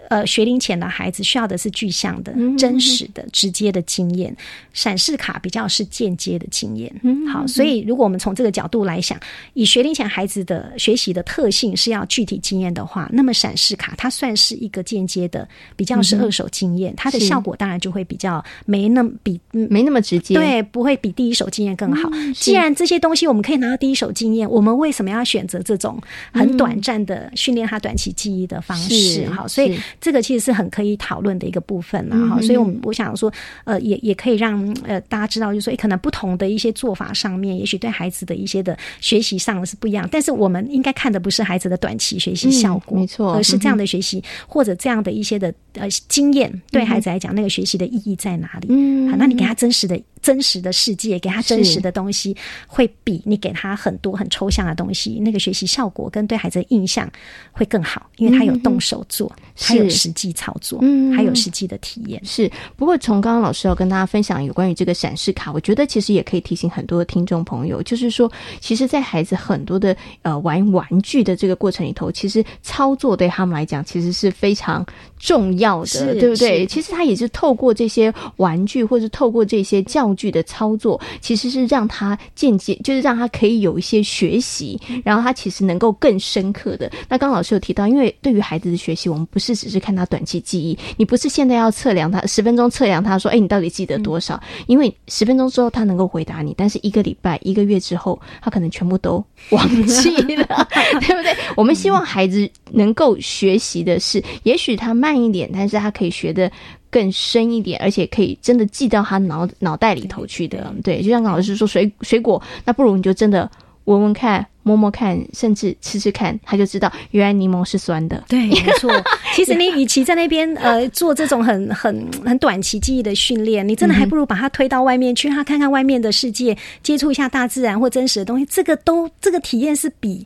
[0.09, 4.35] 呃，学龄前的孩子需要的是具象的、真实的、直接的经验，
[4.73, 6.91] 闪示卡比较是间接的经验。
[7.31, 9.19] 好，所以如果我们从这个角度来想，
[9.53, 22.09] 以学龄前孩子的学习的特性是要具体经验的话，那么闪示卡它算是一个间接的，比较是二手经验，它的效果当然就会比较没那么比没那么直接，对，不会比第一手经验更好。
[22.33, 26.01] 既然这些东西我们可以拿到第一手经验，我们为什么要选择这种
[26.33, 29.29] 很短暂的训练他短期记忆的方式？
[29.29, 29.79] 好，所以。
[30.01, 33.31] 这个其实是很可以讨论的一个部分了哈，所以，我们我想说，
[33.63, 48.67] 呃，也也可以让呃大家知道，就是说，可能不同的一些做法上面，也许对孩子的一些的学习上是不一样，但是我们应该看的不是孩子的短期学习效果，没错，而是这样的学习或者这样的一些的呃经验，对孩子来讲，那个学习的意义在哪里？
[48.69, 49.99] 嗯，好，那你给他真实的。
[50.21, 52.35] 真实的世界，给他真实的东西，
[52.67, 57.09] 会比你给他很多很抽象的东西，那个学习效果跟对孩子的印象
[57.53, 62.21] 会更好，因为他有动手做，他有实际操作，嗯，还有实际的体验。
[62.25, 74.85] 是，不过从刚刚老师要跟大家分享有关于这个闪示卡，我觉得其实也可以提醒很多的听众朋友，就是说，其实，在孩子很多的呃玩玩具的这个过程里头，其实操作对他们来讲其实是非常
[75.19, 76.65] 重要的，对不对？
[76.65, 86.89] 其实他也是透过这些玩具，或者透过这些教具的操作，其实是让他间接，就是让他可以有一些学习，然后他其实能够更深刻的。
[87.07, 94.41] 那刚老师有提到，因为对于孩子的学习，我们不是只是看他短期记忆，你不是现在要测量他十分钟测量他说，哎，你到底记得多少？
[94.67, 100.67] 因为十分钟之后他能够回答你，但是一个礼拜、一个月之后，他可能全部都忘记了，
[101.01, 101.35] 对不对？
[101.57, 106.51] 我们希望孩子能够学习的是，也许他慢一点，但是他可以学的。
[106.91, 110.73] 更深一点，而且可以真的记到他脑脑袋里头去的。
[110.83, 113.47] 对，就像刚老师说，水水果，那不如你就真的
[113.83, 114.43] 闻闻看。
[114.63, 118.23] 摸摸看，甚至吃吃看，他就知道原来柠檬是酸的。
[118.27, 118.91] 对，没错。
[119.35, 128.45] 其实你与其在那边呃做这种很很很短期记忆的训练，你真的还不如把他推到外面去，让他看看外面的世界，接触一下大自然或真实的东西。
[128.49, 130.25] 这个都这个体验是比。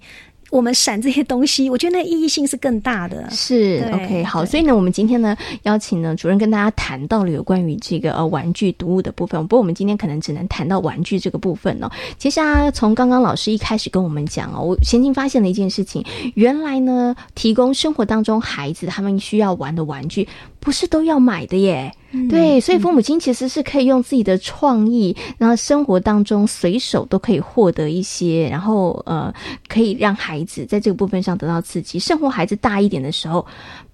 [0.53, 3.27] 我们闪这些东西，我觉得那意义性是更大的。
[3.31, 9.41] 是 OK 好，所以呢，我们今天呢邀请呢主任跟大家谈到了有关于这个呃玩具读物的部分。
[9.47, 11.89] 不过我们今天可能只能谈到玩具这个部分哦。
[12.19, 20.27] 其实啊从刚刚老师一开始跟我们讲哦，我先进发现了一件事情，原来呢提供生活当中孩子他们需要玩的玩具，
[20.63, 21.93] 不是都要买的耶。
[22.29, 29.33] 对，所以父母亲其实是可以用自己的创意，然后生活当中随手都可以获得一些，然后呃，
[29.67, 31.97] 可以让孩子在这个部分上得到刺激。
[31.97, 33.43] 生活孩子大一点的时候，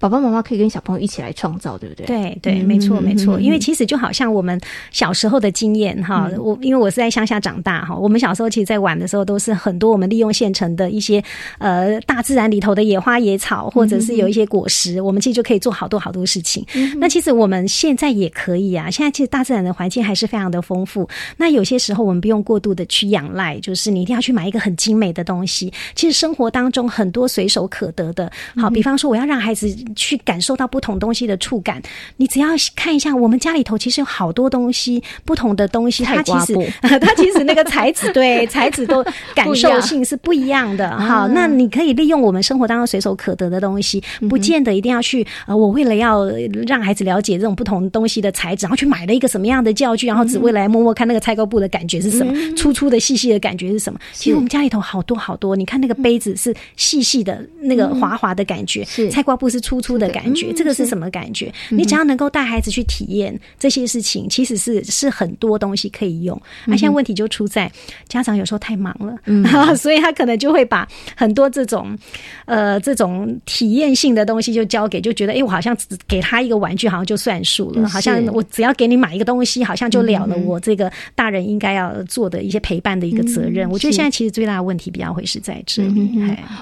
[0.00, 2.06] 爸爸妈妈可以跟小朋友一起来创造，对不对？
[2.06, 3.40] 对对，没错没错。
[3.40, 11.22] 因为其实就好像我们小时候的经验哈，我因为我是在乡下长大哈，我们小时候其实，在玩的时候都是很多我们利用现成的一些
[11.58, 16.64] 呃大自然里头的野花野草，或者是有一些果实，我们其实就可以做好多好多事情。
[16.98, 18.10] 那其实我们现在。
[18.10, 21.08] 也可以啊，现在其实大自然的环境还是非常的丰富。
[21.36, 25.72] 那有些时候我们不用过度的去仰赖，就是你一定要去买一个很精美的东西。
[25.94, 31.80] 其实生活当中很多随手可得的，好，比方说我要让孩子去感受到不同东西的触感，
[32.16, 36.54] 你只要看一下，我们家里头其实有好多东西，不同的东西，它其实
[37.00, 40.98] 它其实那个材质对材质都感受性是不一样的。
[40.98, 46.26] 好，那你可以利用我们生活当中随手可得的东西，不见得一定要去呃，我为了要
[46.66, 53.98] 让孩子了解这种不同东西的材质，然后去买了一个什么样的教具，然后只为来摸摸看那个菜糕布的感觉是什么，粗粗的、细细的感觉是什么？
[54.12, 61.52] 其实我们家里头好多好多，你看那个杯子是细细的，那个滑滑的感觉；菜瓜布是粗粗的感觉，这个是什么感觉？
[61.70, 66.40] 你只要能够带孩子去体验这些事情，其实是是很多东西可以用。
[66.66, 67.70] 那现在问题就出在
[68.08, 69.16] 家长有时候太忙了，
[69.76, 71.96] 所以他可能就会把很多这种
[72.44, 77.88] 呃这种体验性的东西就交给，就觉得哎，我好像只给他一个玩具，好像就算数了。
[77.88, 83.68] 好像我只要给你买一个东西，好像就了了我这个大人应该要做的一些陪伴的一个责任。
[83.70, 86.10] 我觉得现在其实最大的问题比较会是在这里。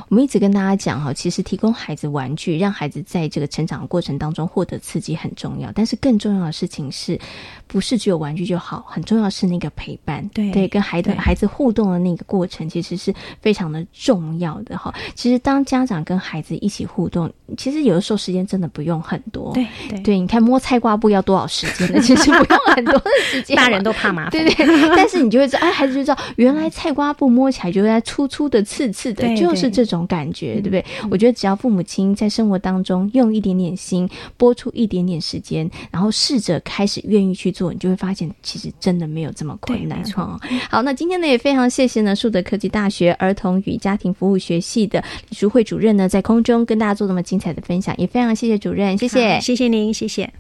[0.09, 5.73] 我们一直跟大家讲哈，其实提供孩子玩具，让孩子在这个成长的过程当中获得刺激很重要。
[5.73, 7.19] 但是更重要的事情是，
[7.67, 10.29] 不是只有玩具就好，很重要是那个陪伴。
[10.35, 14.93] 对对，跟孩子孩子互动的那个过程，其实是非常的重要的哈。
[15.15, 19.55] 其实当家长跟孩子一起互动，其实有的时候时间真的不用很多。
[19.55, 19.67] 对
[20.03, 21.23] 对，你看摸菜瓜布要。
[21.29, 22.01] 多少时间呢？
[22.01, 24.97] 其实不用很多的时间， 大人都怕麻烦，对对。
[24.97, 30.83] 但是你就会知道，哎，孩子就知道，原来菜瓜布摸起来就在粗粗的、刺刺的，就是这种感觉，对不对？
[31.11, 40.03] 我觉得只要父母亲在生活当中用一点点心，拨出一点点时间，然后试着开始愿意去做，你就会发现，其实真的没有这么困难。
[40.13, 40.41] 哈，
[40.71, 50.33] 好，那今天呢也非常谢谢呢树德科技大学儿童与家庭服务学系的李淑慧主任呢，在空中跟大家做这么精彩的分享，也非常谢谢主任，谢谢，谢谢您，谢谢。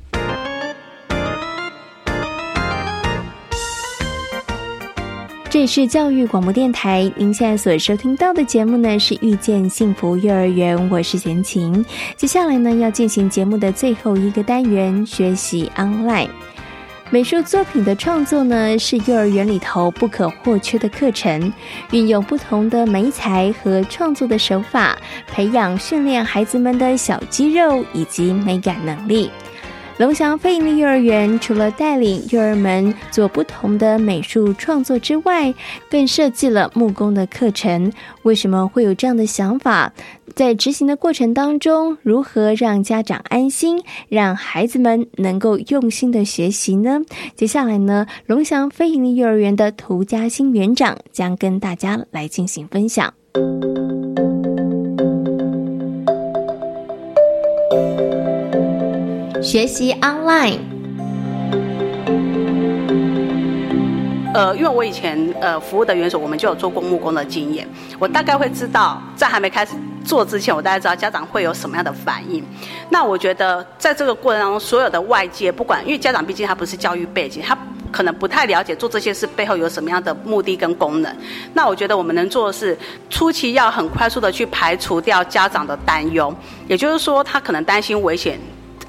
[5.58, 11.84] 这里是教育广播电台，您现在所收听到的节目呢是遇见幸福幼儿园，我是贤琴。
[12.14, 16.28] 接下来呢要进行节目的最后一个单元——学习 online
[17.10, 21.52] 美术作品的创作呢，是幼儿园里头不可或缺的课程。
[21.90, 24.96] 运用不同的媒材和创作的手法，
[25.26, 29.28] 培养训练孩子们的小肌肉以及美感能力。
[29.98, 35.52] 龙翔飞盈利幼儿园除了带领幼儿们做不同的美术创作之外，
[35.90, 37.92] 更设计了木工的课程。
[38.22, 39.92] 为什么会有这样的想法？
[40.36, 47.00] 在执行的过程当中，如何让家长安心，让孩子们能够用心的学习呢？
[47.34, 53.12] 接下来呢，龙翔飞盈利幼儿园的涂嘉欣园长将跟大家来进行分享。
[59.48, 60.58] 学习 online。
[64.34, 67.66] 呃，因为我以前呃服务的元首，我们就有做过木工的经验，
[67.98, 69.72] 我大概会知道，在还没开始
[70.04, 72.44] 做之前，我大概知道家长会有什么样的反应。
[72.90, 77.56] 那我觉得在这个过程当中，所有的外界不管，因为家长毕竟他不是教育背景，他
[77.90, 81.10] 可能不太了解做这些事背后有什么样的目的跟功能。
[81.54, 82.76] 那我觉得我们能做的是，
[83.08, 86.32] 初期要很快速的去排除掉家长的担忧，
[86.66, 88.38] 也就是说，他可能担心危险。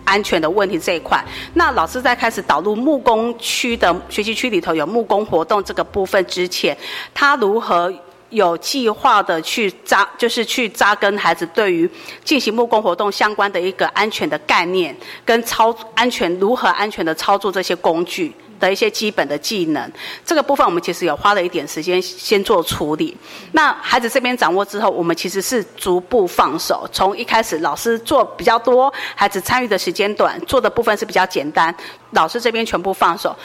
[0.09, 6.75] 安全的问题这一块，那老师在开始导入木工区的学习区里头有木工活动这个部分之前，
[7.13, 7.93] 他如何
[8.31, 11.89] 有计划的去扎，就是去扎根孩子对于
[12.23, 18.33] 进行木工活动相关的一个安全的概念，跟操安全如何安全的操作这些工具。
[18.59, 19.91] 的一些基本的技能，
[20.25, 23.15] 这个部分我们其实有花了一点时间先做处理。
[23.53, 31.73] 那孩子这边掌握之后，我们其实是逐步放手，从一开始老师做比较多，孩子参与的时间短，做的部分是比较简单，
[32.11, 33.35] 老师这边全部放手，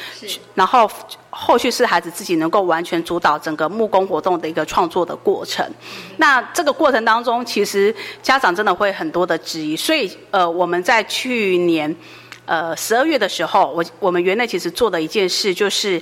[0.55, 0.91] 然后
[1.31, 5.65] 后续是孩子自己能够完全主导整个木工活动的一个创作的过程。
[6.17, 11.95] 那这个过程当中，其实家长真的会很多的质疑，所以呃，我们在去年。
[12.47, 16.01] 呃，十二月的时候，我我们园内其实做的一件事就是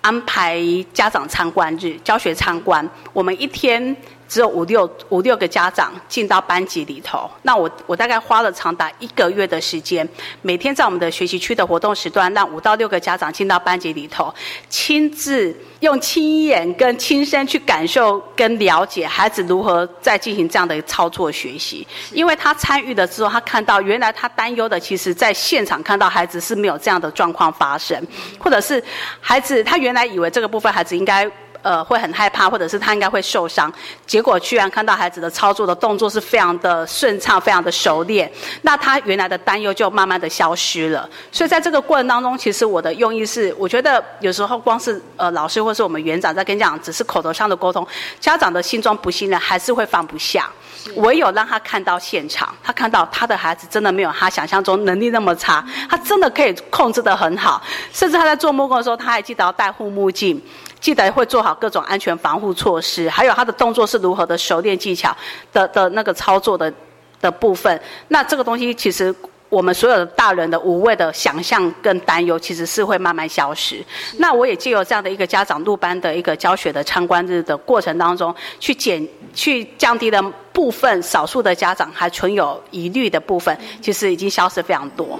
[0.00, 0.60] 安排
[0.92, 2.88] 家长参观日，教学参观。
[3.12, 3.96] 我们一天。
[4.28, 10.06] 只有五六五六个家长进到班级里头，那我我大概花了长达一个月的时间，
[10.42, 14.32] 每天在我们的学习区的活动时段，让五到六个家长进到班级里头，
[14.68, 21.86] 亲自用亲眼跟亲身去感受跟了解孩子如何在进行这样的操作学习。
[22.12, 28.06] 因为他参与了之后，他看到原来他担忧的，其实在现场看到孩子是没有这样的状况发生，
[28.38, 28.82] 或者是
[29.20, 31.26] 孩子他原来以为这个部分孩子应该。
[31.68, 33.70] 呃，会很害怕，或者是他应该会受伤。
[34.06, 38.32] 结果居然看到孩子的操作的动作是非常的顺畅，非常的熟练。
[38.62, 41.06] 那他原来的担忧就慢慢的消失了。
[41.30, 47.86] 所以在这个过程当中，其实我的用意是，我觉得有时候光是呃老师或是我们园长在跟讲，只是口头上的沟通，
[48.18, 50.48] 家长的心中不信任还是会放不下。
[50.94, 57.62] 唯有让他看到现场，他看到他的孩子真的没有他想象中能力那么差，他真的可以控制得很好。
[57.92, 60.40] 甚至他在做木工的时候，他还记得要戴护目镜。
[60.80, 65.16] 记得会做好各种安全防护措施，还有他的动作是如何的熟练技巧
[65.52, 66.72] 的的那个操作的
[67.20, 67.80] 的部分。
[68.08, 69.14] 那这个东西其实
[69.48, 73.82] 我们所有的大人的无谓的想象跟担忧，其实是会慢慢消失。
[74.18, 80.22] 那我也借由这样的一个家长入班的一个教学的参观日的过程当中，去减去降低了
[80.52, 85.18] 部分少数的家长还存有疑虑的部分，其实已经消失非常多。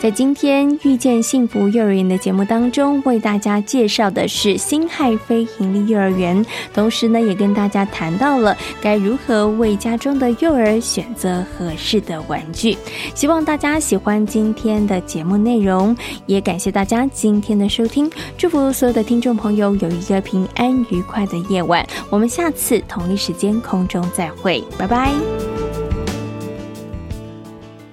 [0.00, 6.42] 在今天遇见幸福幼儿园的节目当中，为大家介绍的是新海非盈利幼儿园，
[6.72, 12.74] 同时呢，也跟大家谈到了该如何为家中的幼儿选择合适的玩具。
[13.14, 15.94] 希望大家喜欢今天的节目内容，
[16.24, 21.86] 也感谢大家今天的收听，祝福所有的听众朋友有一个平安愉快的夜晚。
[22.08, 25.12] 我们下次同一时间空中再会，拜拜。